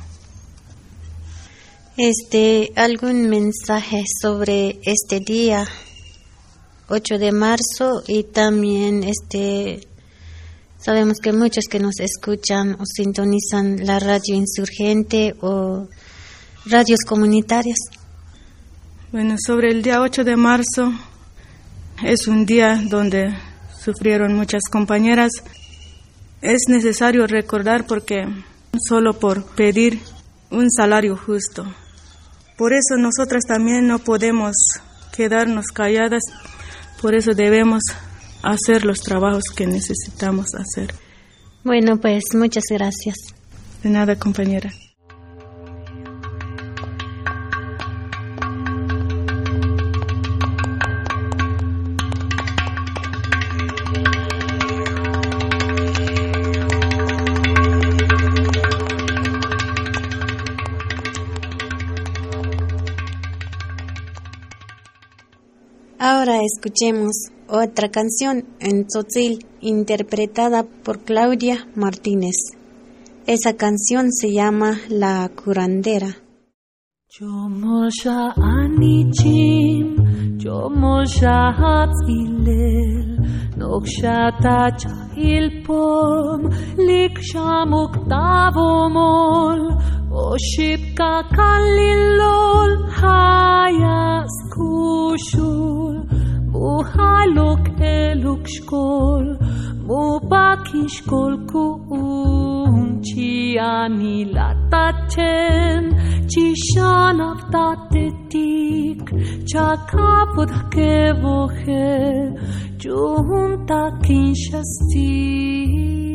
[1.97, 5.67] Este, algún mensaje sobre este día,
[6.89, 9.81] 8 de marzo, y también este,
[10.79, 15.89] sabemos que muchos que nos escuchan o sintonizan la radio insurgente o
[16.67, 17.79] radios comunitarias.
[19.11, 20.93] Bueno, sobre el día 8 de marzo
[22.05, 23.35] es un día donde
[23.83, 25.33] sufrieron muchas compañeras.
[26.41, 28.27] Es necesario recordar porque
[28.89, 30.01] solo por pedir
[30.51, 31.65] un salario justo.
[32.57, 34.55] Por eso nosotras también no podemos
[35.17, 36.23] quedarnos calladas,
[37.01, 37.83] por eso debemos
[38.43, 40.95] hacer los trabajos que necesitamos hacer.
[41.65, 43.17] Bueno, pues muchas gracias.
[43.83, 44.71] De nada, compañera.
[66.29, 67.15] Ahora escuchemos
[67.49, 72.37] otra canción en tzotzil interpretada por Claudia Martínez.
[73.27, 76.19] Esa canción se llama La curandera.
[77.09, 79.97] Jomosha anichim,
[80.39, 83.23] Jomosha hatzilel,
[83.57, 89.61] Nokshata chahilpom, Liksha muktavomol,
[90.11, 94.29] Oshipka kalilol, Hayas
[96.93, 99.27] haluk eluk shkol
[99.87, 101.65] Mu pak ishkol ku
[101.99, 105.83] unchi ani latachen
[106.33, 109.05] Chishan avtate tik
[109.51, 111.87] Chakapot kevohe
[112.83, 116.08] Juhunta kinshastik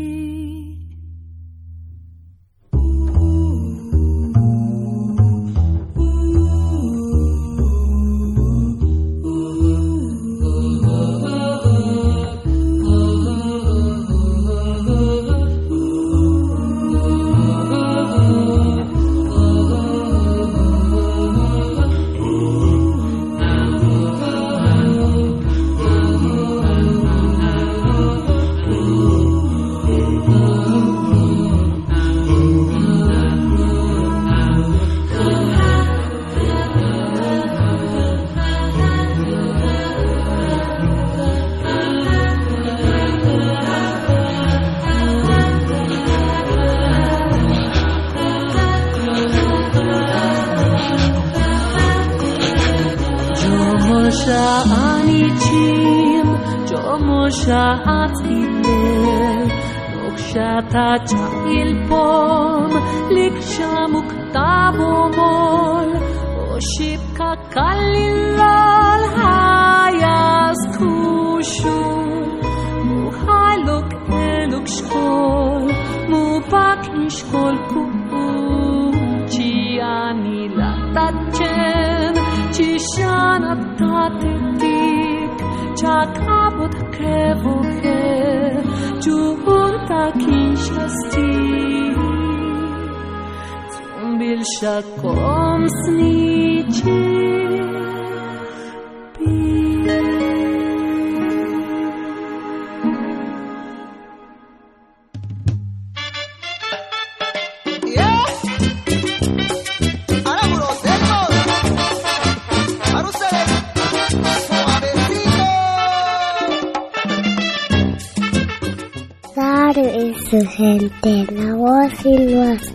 [121.05, 122.73] Insurgente, la voz y los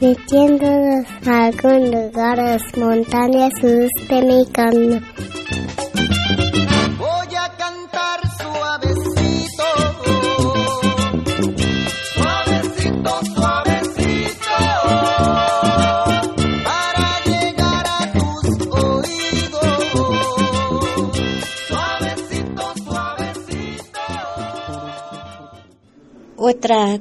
[0.00, 3.88] metiéndonos a algún lugar las montañas de
[4.22, 5.00] mi.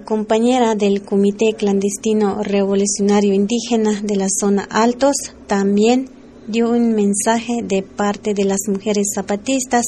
[0.05, 5.15] Compañera del Comité Clandestino Revolucionario Indígena de la zona Altos
[5.45, 6.09] también
[6.47, 9.86] dio un mensaje de parte de las mujeres zapatistas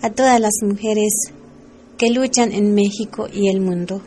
[0.00, 1.12] a todas las mujeres
[1.98, 4.00] que luchan en México y el mundo.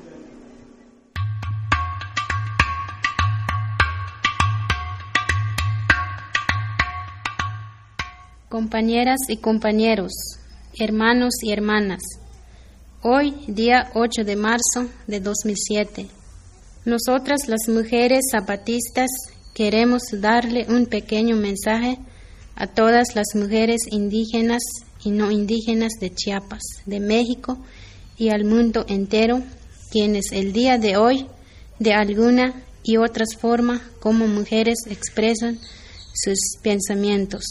[8.49, 10.13] Compañeras y compañeros,
[10.79, 12.01] hermanos y hermanas,
[13.01, 16.07] hoy, día 8 de marzo de 2007,
[16.85, 19.09] nosotras las mujeres zapatistas
[19.53, 21.97] queremos darle un pequeño mensaje
[22.55, 24.61] a todas las mujeres indígenas
[25.03, 27.57] y no indígenas de Chiapas, de México
[28.17, 29.41] y al mundo entero,
[29.91, 31.27] quienes el día de hoy,
[31.79, 35.57] de alguna y otras formas, como mujeres expresan
[36.13, 37.45] sus pensamientos,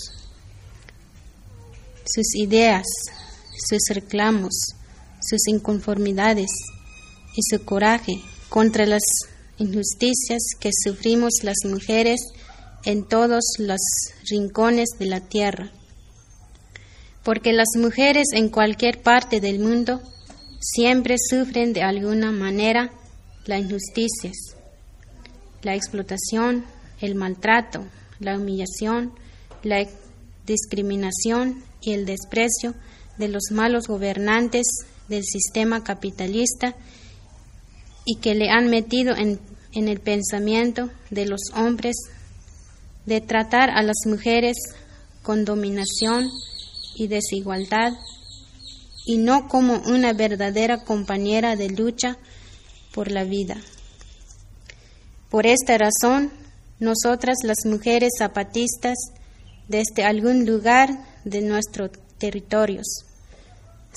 [2.05, 2.85] sus ideas,
[3.67, 4.75] sus reclamos,
[5.29, 6.51] sus inconformidades
[7.35, 9.03] y su coraje contra las
[9.59, 12.21] injusticias que sufrimos las mujeres
[12.85, 13.81] en todos los
[14.31, 15.71] rincones de la tierra.
[17.25, 20.01] Porque las mujeres en cualquier parte del mundo
[20.61, 22.91] siempre sufren de alguna manera
[23.47, 24.37] las injusticias,
[25.63, 26.65] la explotación,
[27.01, 27.85] el maltrato,
[28.21, 29.13] la humillación,
[29.63, 29.87] la
[30.47, 32.75] discriminación y el desprecio
[33.19, 34.67] de los malos gobernantes
[35.09, 36.75] del sistema capitalista
[38.05, 39.41] y que le han metido en,
[39.73, 41.97] en, el pensamiento de los hombres
[43.07, 44.57] de tratar a las mujeres
[45.23, 46.29] con dominación
[46.95, 47.93] y desigualdad
[49.07, 52.19] y no como una verdadera compañera de lucha
[52.95, 53.57] por la vida.
[55.31, 56.31] Por esta razón,
[56.79, 58.97] nosotras las mujeres zapatistas
[59.69, 60.91] desde algún lugar
[61.25, 63.08] de nuestros territorios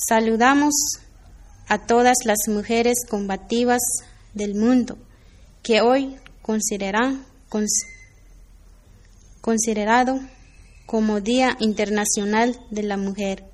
[0.08, 0.74] saludamos
[1.68, 3.82] a todas las mujeres combativas
[4.34, 4.97] del mundo
[5.64, 7.86] que hoy consideran cons,
[9.41, 10.20] considerado
[10.86, 13.45] como Día Internacional de la Mujer.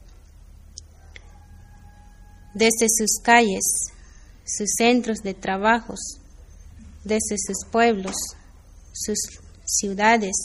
[2.54, 3.91] Desde sus calles,
[4.45, 6.00] sus centros de trabajos,
[7.04, 8.16] desde sus pueblos,
[8.93, 9.20] sus
[9.66, 10.36] ciudades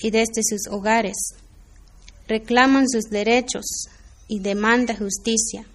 [0.00, 1.34] y desde sus hogares,
[2.26, 3.88] reclaman sus derechos
[4.30, 5.66] y demandan justicia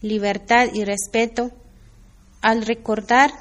[0.00, 1.50] libertad y respeto
[2.40, 3.32] al recordar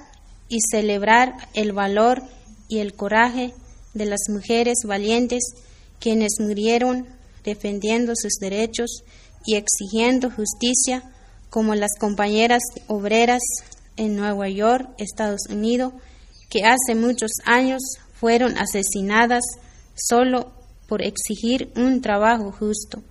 [0.49, 2.23] y celebrar el valor
[2.67, 3.53] y el coraje
[3.93, 5.43] de las mujeres valientes
[5.99, 7.07] quienes murieron
[7.43, 9.03] defendiendo sus derechos
[9.45, 11.03] y exigiendo justicia
[11.51, 13.41] como las compañeras obreras
[13.97, 15.93] en Nueva York, Estados Unidos,
[16.49, 17.81] que hace muchos años
[18.19, 19.43] fueron asesinadas
[19.95, 20.51] solo
[20.87, 23.03] por exigir un trabajo justo,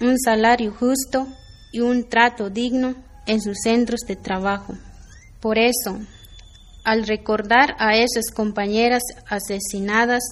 [0.00, 1.26] un salario justo
[1.72, 2.94] y un trato digno
[3.26, 4.74] en sus centros de trabajo.
[5.40, 5.98] Por eso,
[6.84, 10.22] al recordar a esas compañeras asesinadas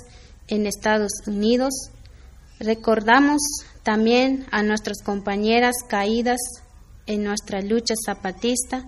[0.49, 1.73] en Estados Unidos,
[2.61, 3.41] recordamos
[3.83, 6.39] también a nuestras compañeras caídas
[7.07, 8.85] en nuestra lucha zapatista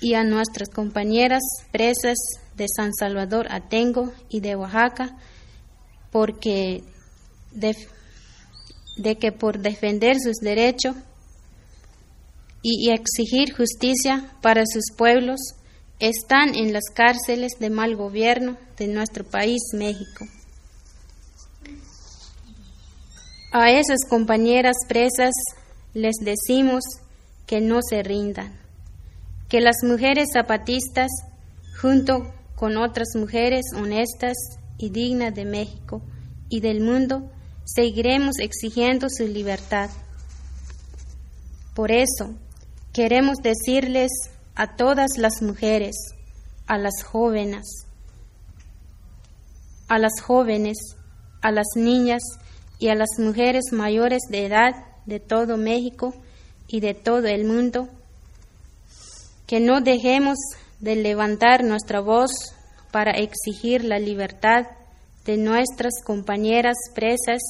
[0.00, 1.42] y a nuestras compañeras
[1.72, 2.18] presas
[2.56, 5.16] de San Salvador Atengo y de Oaxaca,
[6.10, 6.82] porque
[7.52, 7.76] de,
[9.00, 10.96] de que por defender sus derechos
[12.62, 15.40] y exigir justicia para sus pueblos
[15.98, 20.26] están en las cárceles de mal gobierno de nuestro país, México.
[23.52, 25.34] A esas compañeras presas
[25.92, 26.82] les decimos
[27.46, 28.58] que no se rindan,
[29.48, 31.10] que las mujeres zapatistas,
[31.80, 34.36] junto con otras mujeres honestas
[34.78, 36.00] y dignas de México
[36.48, 37.30] y del mundo,
[37.74, 39.90] seguiremos exigiendo su libertad.
[41.74, 42.34] Por eso,
[42.92, 44.10] queremos decirles
[44.54, 45.94] a todas las mujeres,
[46.66, 47.86] a las jóvenes,
[49.88, 50.76] a las jóvenes,
[51.42, 52.22] a las niñas
[52.78, 54.72] y a las mujeres mayores de edad
[55.06, 56.14] de todo México
[56.66, 57.88] y de todo el mundo,
[59.46, 60.38] que no dejemos
[60.80, 62.30] de levantar nuestra voz
[62.90, 64.66] para exigir la libertad
[65.24, 67.40] de nuestras compañeras presas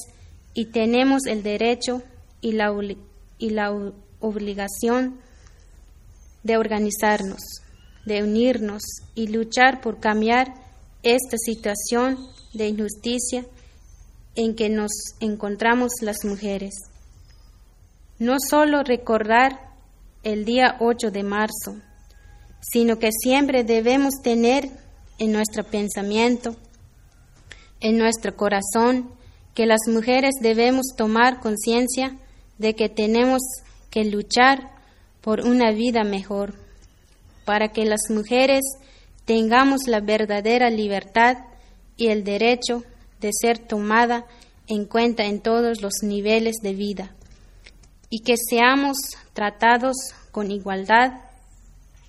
[0.53, 2.01] y tenemos el derecho
[2.41, 2.71] y la,
[3.37, 3.71] y la
[4.19, 5.19] obligación
[6.43, 7.39] de organizarnos.
[8.03, 8.81] de unirnos
[9.13, 10.55] y luchar por cambiar
[11.03, 12.17] esta situación
[12.51, 13.45] de injusticia
[14.35, 16.73] en que nos encontramos las mujeres.
[18.17, 19.51] No solo recordar
[20.23, 21.75] el día 8 de marzo,
[22.61, 24.69] sino que siempre debemos tener
[25.17, 26.55] en nuestro pensamiento,
[27.79, 29.11] en nuestro corazón,
[29.53, 32.15] que las mujeres debemos tomar conciencia
[32.57, 33.41] de que tenemos
[33.89, 34.71] que luchar
[35.21, 36.55] por una vida mejor,
[37.45, 38.61] para que las mujeres
[39.25, 41.37] tengamos la verdadera libertad
[41.97, 42.83] y el derecho
[43.19, 44.25] de ser tomada
[44.67, 47.15] en cuenta en todos los niveles de vida
[48.09, 48.97] y que seamos
[49.33, 49.95] tratados
[50.31, 51.21] con igualdad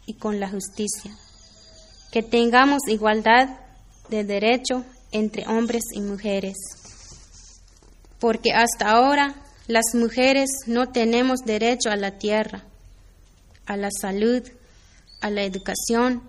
[0.07, 1.17] y con la justicia,
[2.11, 3.49] que tengamos igualdad
[4.09, 6.57] de derecho entre hombres y mujeres,
[8.23, 9.35] porque hasta ahora
[9.67, 12.63] las mujeres no tenemos derecho a la tierra,
[13.67, 14.45] a la salud,
[15.21, 16.23] a la educación,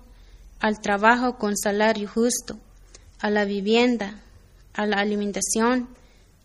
[0.59, 2.57] al trabajo con salario justo,
[3.19, 4.19] a la vivienda,
[4.73, 5.87] a la alimentación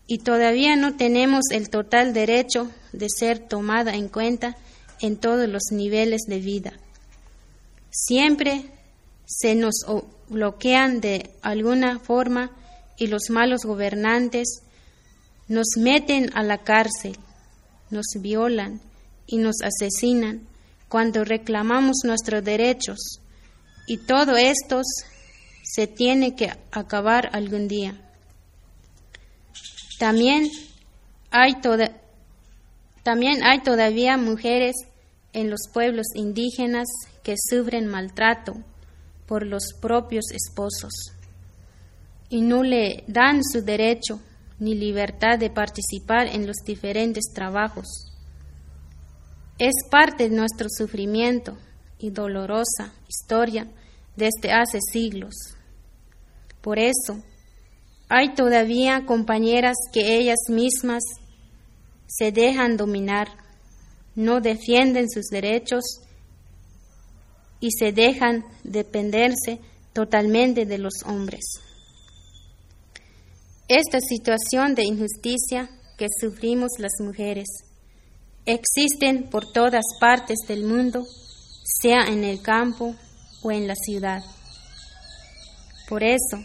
[0.05, 4.55] y todavía no tenemos el total derecho de ser tomada en cuenta
[5.01, 6.73] en todos los niveles de vida.
[7.89, 8.65] Siempre
[9.25, 9.83] se nos
[10.27, 12.51] bloquean de alguna forma
[12.97, 14.61] y los malos gobernantes
[15.49, 17.17] nos meten a la cárcel,
[17.89, 18.79] nos violan
[19.25, 20.47] y nos asesinan
[20.87, 23.19] cuando reclamamos nuestros derechos.
[23.87, 24.81] Y todo esto
[25.63, 27.99] se tiene que acabar algún día.
[29.97, 30.49] También
[31.31, 31.59] hay,
[33.63, 34.75] todavía mujeres
[35.33, 36.87] en los pueblos indígenas
[37.23, 38.53] que sufren maltrato
[39.27, 40.91] por los propios esposos
[42.29, 44.21] y no le dan su derecho
[44.59, 47.87] ni libertad de participar en los diferentes trabajos.
[49.57, 51.57] Es parte de nuestro sufrimiento
[51.97, 53.67] y dolorosa historia
[54.15, 55.33] desde hace siglos.
[56.61, 57.21] Por eso,
[58.09, 61.03] hay todavía compañeras que ellas mismas
[62.07, 63.27] se dejan dominar,
[64.15, 65.83] no defienden sus derechos
[67.59, 69.59] y se dejan dependerse
[69.93, 71.61] totalmente de los hombres.
[73.69, 77.45] Esta situación de injusticia que sufrimos las mujeres
[78.47, 81.05] existen por todas partes del mundo,
[81.79, 82.95] sea en el campo
[83.43, 84.23] o en la ciudad.
[85.87, 86.37] Por eso,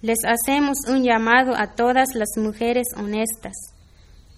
[0.00, 3.52] les hacemos un llamado a todas las mujeres honestas,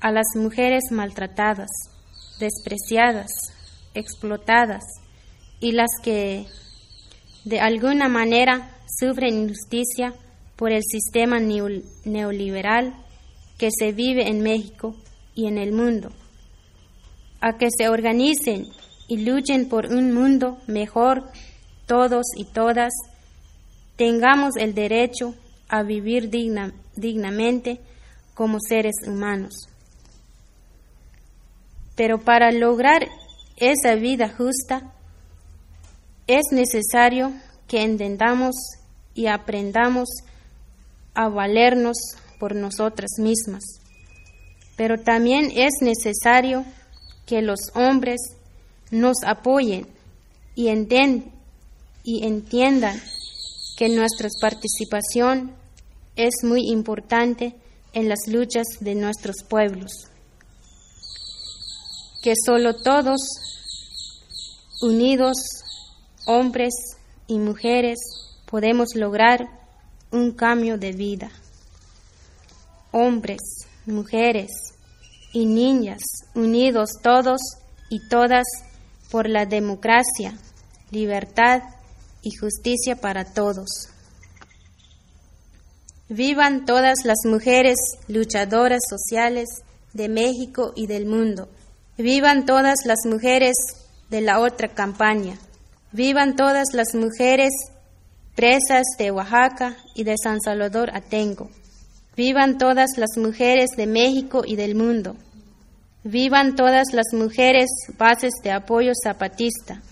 [0.00, 1.70] a las mujeres maltratadas,
[2.40, 3.30] despreciadas,
[3.94, 4.82] explotadas
[5.60, 6.44] y las que
[7.44, 10.12] de alguna manera sufren injusticia
[10.56, 12.94] por el sistema neoliberal
[13.58, 14.94] que se vive en México
[15.34, 16.10] y en el mundo,
[17.40, 18.66] a que se organicen
[19.08, 21.30] y luchen por un mundo mejor
[21.86, 22.92] todos y todas
[23.96, 25.34] tengamos el derecho
[25.68, 27.80] a vivir digna, dignamente
[28.34, 29.68] como seres humanos.
[31.94, 33.08] Pero para lograr
[33.56, 34.92] esa vida justa
[36.26, 37.32] es necesario
[37.68, 38.54] que entendamos
[39.14, 40.08] y aprendamos
[41.16, 41.96] a valernos
[42.38, 43.64] por nosotras mismas.
[44.76, 46.64] Pero también es necesario
[47.26, 48.20] que los hombres
[48.90, 49.86] nos apoyen
[50.54, 50.68] y,
[52.04, 53.00] y entiendan
[53.76, 55.52] que nuestra participación
[56.14, 57.54] es muy importante
[57.92, 59.90] en las luchas de nuestros pueblos,
[62.22, 63.20] que solo todos,
[64.82, 65.36] unidos,
[66.26, 66.74] hombres
[67.26, 67.98] y mujeres,
[68.46, 69.65] podemos lograr
[70.10, 71.30] un cambio de vida.
[72.92, 73.40] Hombres,
[73.86, 74.50] mujeres
[75.32, 76.00] y niñas,
[76.34, 77.40] unidos todos
[77.90, 78.46] y todas
[79.10, 80.38] por la democracia,
[80.90, 81.62] libertad
[82.22, 83.88] y justicia para todos.
[86.08, 87.76] Vivan todas las mujeres
[88.08, 89.48] luchadoras sociales
[89.92, 91.48] de México y del mundo.
[91.98, 93.54] Vivan todas las mujeres
[94.10, 95.38] de la otra campaña.
[95.92, 97.50] Vivan todas las mujeres
[98.36, 101.50] presas de Oaxaca y de San Salvador Atengo.
[102.16, 105.16] Vivan todas las mujeres de México y del mundo.
[106.04, 107.68] Vivan todas las mujeres
[107.98, 109.82] bases de apoyo zapatista.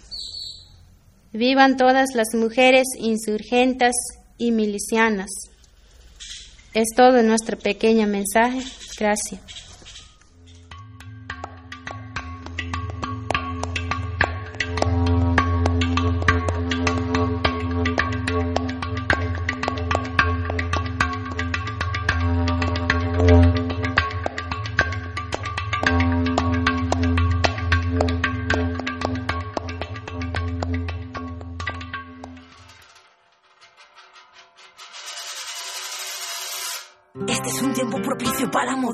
[1.32, 3.94] Vivan todas las mujeres insurgentes
[4.38, 5.30] y milicianas.
[6.74, 8.62] Es todo nuestro pequeño mensaje.
[8.98, 9.63] Gracias.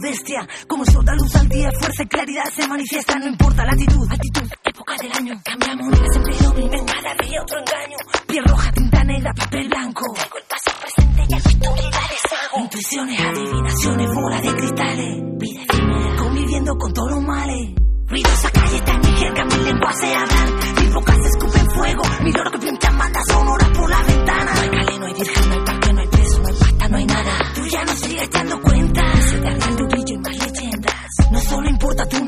[0.00, 0.48] Modestia.
[0.66, 3.18] Como sol da luz al día, fuerza y claridad se manifiesta.
[3.18, 5.40] No importa la actitud, actitud, época del año.
[5.44, 6.54] Cambiamos, mismo.
[6.56, 7.96] En cada día otro engaño.
[8.26, 10.04] Piel roja, tinta negra, papel blanco.
[10.14, 12.58] Traigo el pasado presente y la deshago.
[12.60, 15.16] Intuiciones, adivinaciones, bola de cristales.
[15.38, 17.74] Vida efímera, conviviendo con todos los males.
[18.08, 20.48] Ruidosa calle en mi jerga, mi lengua se hablan.
[20.80, 22.02] Mi boca se escupe en fuego.
[22.22, 24.54] Mi loro que pinta manda sonora por la ventana.
[24.54, 26.88] No hay cali, no hay virgen, no hay parque, no hay preso, no hay pasta,
[26.88, 27.52] no hay nada.
[27.54, 28.69] Tú ya no sigues dando cuenta.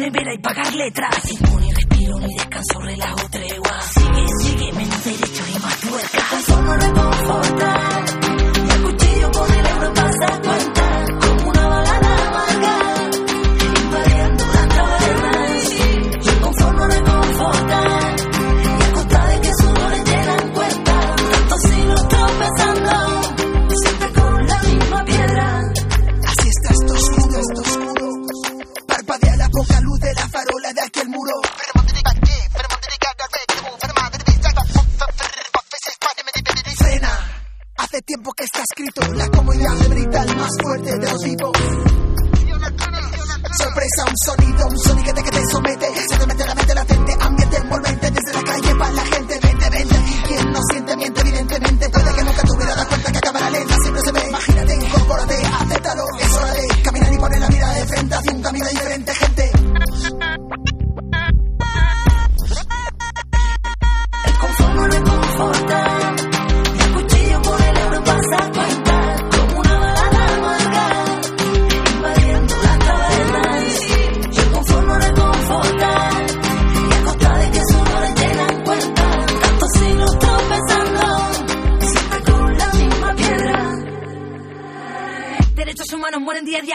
[0.03, 1.15] Nevera y pagar letras.
[1.23, 3.81] Sin ni respiro, ni descanso, relajo, tregua.
[3.83, 6.19] Sigue, sigue, menos derecho y más tuerca.
[6.33, 7.92] El sol no reconforta.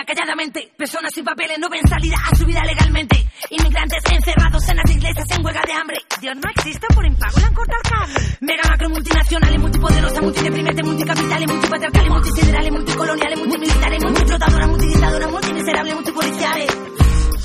[0.07, 0.71] Calladamente.
[0.77, 3.27] Personas sin papeles no ven salida a su vida legalmente.
[3.49, 5.97] Inmigrantes encerrados en las iglesias en huelga de hambre.
[6.21, 8.37] Dios no existe por impago, le han cortado el cable.
[8.39, 16.77] Mega macro multinacionales, multipoderosas, multideprimente, multicapitales, multipatriarcales, multisiderales, multicoloniales, multimilitares, multiflotadoras, multidictadoras, multimiserables, multipoliciales.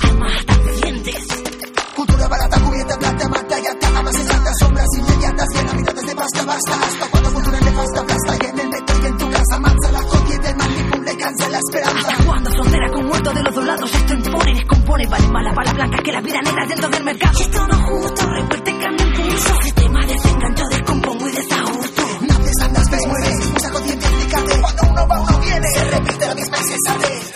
[0.01, 1.27] Armas tambientes.
[1.95, 3.99] Cultura barata, cubierta, plata, mata y ata.
[3.99, 6.73] Amas en altas sombras inmediatas y en habitantes de pasta, basta.
[6.73, 7.12] Hasta
[11.33, 12.09] cansa la esperanza.
[12.09, 13.93] ¿Hasta cuándo frontera con muertos de los dos lados?
[13.93, 17.39] Esto impone, descompone, vale más la bala blanca que la vida negra dentro del mercado.
[17.39, 19.61] Y no es justo, revuelta, cambia el pulso.
[19.61, 22.01] Sistema desengancho, descompongo y desajusto.
[22.27, 23.51] Naces, andas, ves, mueres.
[23.61, 24.61] Saco diente, explícate.
[24.61, 25.67] Cuando uno va, uno viene.
[25.73, 27.32] Se repite la misma y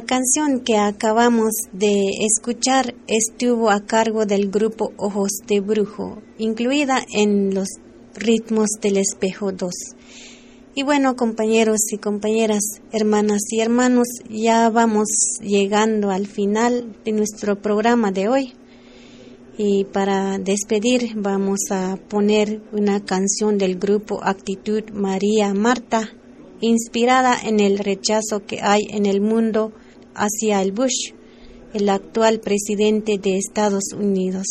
[0.00, 7.04] La canción que acabamos de escuchar estuvo a cargo del grupo Ojos de Brujo, incluida
[7.12, 7.68] en los
[8.14, 9.70] ritmos del espejo 2.
[10.74, 15.08] Y bueno, compañeros y compañeras, hermanas y hermanos, ya vamos
[15.42, 18.54] llegando al final de nuestro programa de hoy.
[19.58, 26.08] Y para despedir vamos a poner una canción del grupo Actitud María Marta,
[26.62, 29.74] inspirada en el rechazo que hay en el mundo
[30.14, 31.12] hacia el Bush,
[31.72, 34.46] el actual presidente de Estados Unidos.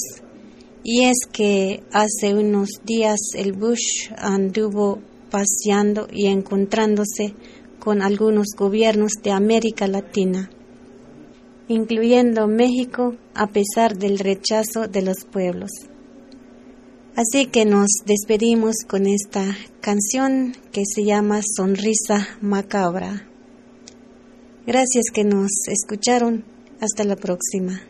[0.84, 5.00] Y es que hace unos días el Bush anduvo
[5.30, 7.34] paseando y encontrándose
[7.80, 10.50] con algunos gobiernos de América Latina,
[11.68, 15.70] incluyendo México, a pesar del rechazo de los pueblos.
[17.16, 23.29] Así que nos despedimos con esta canción que se llama Sonrisa Macabra.
[24.70, 26.44] Gracias que nos escucharon.
[26.80, 27.82] Hasta la próxima.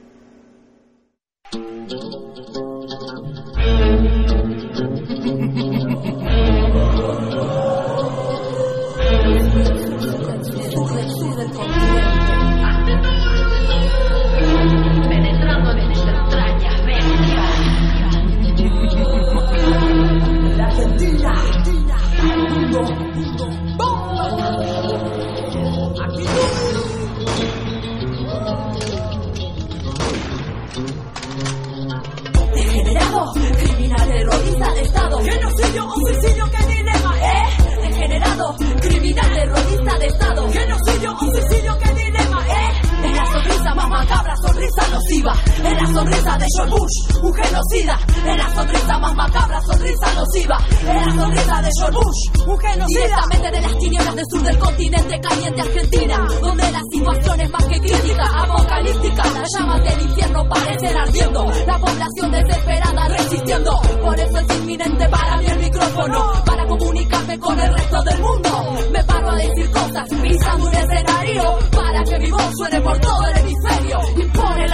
[44.99, 45.33] Nociva.
[45.47, 47.99] Es la sonrisa de George Bush, un genocida.
[48.25, 50.57] Es la sonrisa más macabra, sonrisa nociva.
[50.69, 52.99] Es la sonrisa de George Bush, un genocida.
[52.99, 57.65] Directamente de las tinieblas del sur del continente caliente Argentina, donde la situación es más
[57.65, 59.23] que crítica, apocalíptica.
[59.29, 61.45] Las llamas del infierno parecen ardiendo.
[61.67, 63.81] La población desesperada resistiendo.
[64.01, 68.49] Por eso es inminente para mí el micrófono, para comunicarme con el resto del mundo.
[68.91, 73.27] Me paro a decir cosas, pisando un escenario, para que mi voz suene por todo
[73.27, 73.99] el hemisferio.
[73.99, 74.68] La sonrisa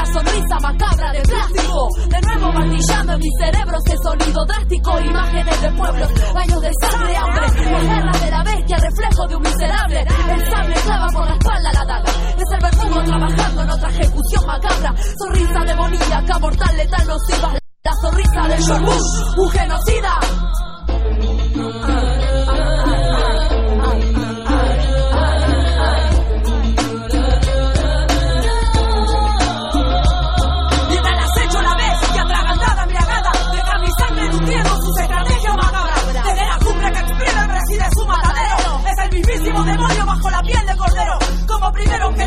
[5.06, 7.42] Imágenes de pueblos, años de sangre, hambre.
[7.86, 10.00] La de la bestia, reflejo de un miserable.
[10.02, 12.12] El sable clava por la espalda la daga.
[12.38, 14.96] Es el verdugo trabajando en otra ejecución macabra.
[15.18, 17.54] Sonrisa demoníaca, mortal, letal, nociva.
[17.84, 20.25] La sonrisa de Bush, un genocida.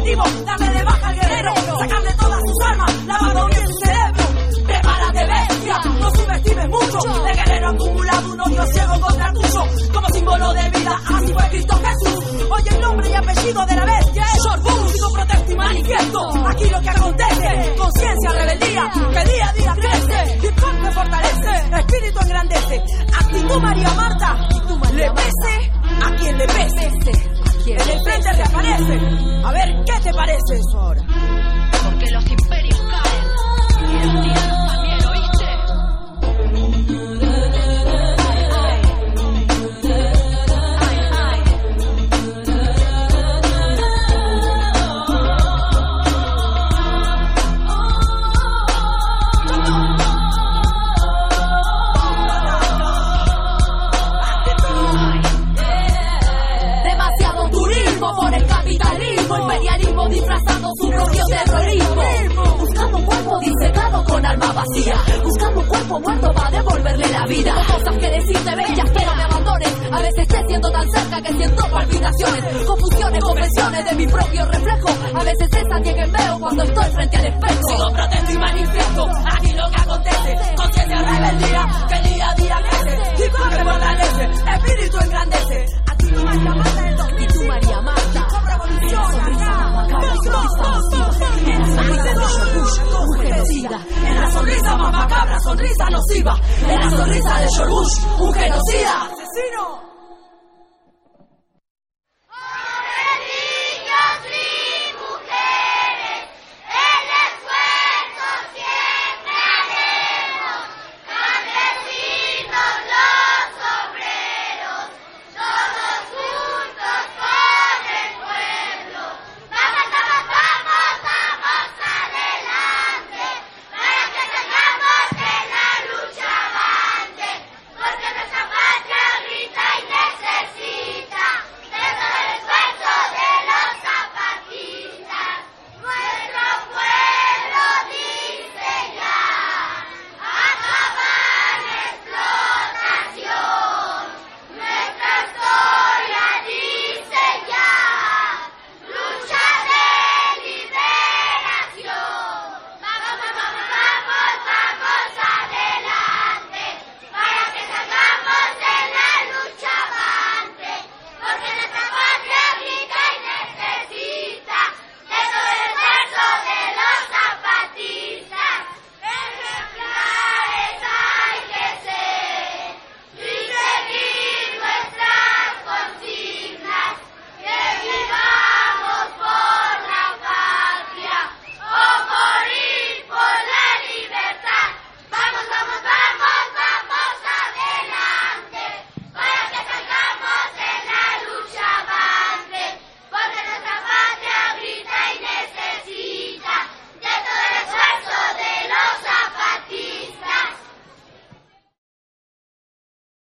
[0.09, 1.55] Objetivo, darle de baja al guerrero.
[1.79, 4.25] Sacarle todas sus armas, lavando bien su cerebro.
[4.67, 7.27] Prepárate, bestia, no subestimes mucho.
[7.27, 9.63] El guerrero acumulado un odio ciego contra tuyo.
[9.93, 12.25] Como símbolo de vida, así fue Cristo Jesús.
[12.51, 14.93] Oye el nombre y apellido de la bestia es.
[14.93, 16.49] Digo protesto y manifiesto.
[16.49, 20.47] Aquí lo que acontece, conciencia, rebeldía, que día a día crece.
[20.47, 22.83] Hip hop que fortalece, espíritu engrandece.
[23.21, 24.49] Actitud María Marta,
[24.95, 27.28] le pese a quien le pese.
[28.19, 29.01] En el frente reaparece.
[29.45, 31.03] A ver, ¿qué te parece eso ahora?
[31.85, 33.25] Porque los imperios caen
[33.91, 34.48] y los
[65.23, 67.55] buscando un cuerpo muerto para devolverle la vida.
[67.67, 69.75] Cosas que decirte bellas, pero me abandones.
[69.91, 74.89] A veces te siento tan cerca que siento palpitaciones, confusiones, confesiones de mi propio reflejo.
[75.15, 77.69] A veces esa niega en veo cuando estoy frente al espejo.
[77.69, 80.58] Sigo protesto y manifiesto, aquí lo que acontece.
[95.49, 96.39] Sonrisa nociva.
[96.69, 99.18] En la sonrisa de George Bush, un genocida.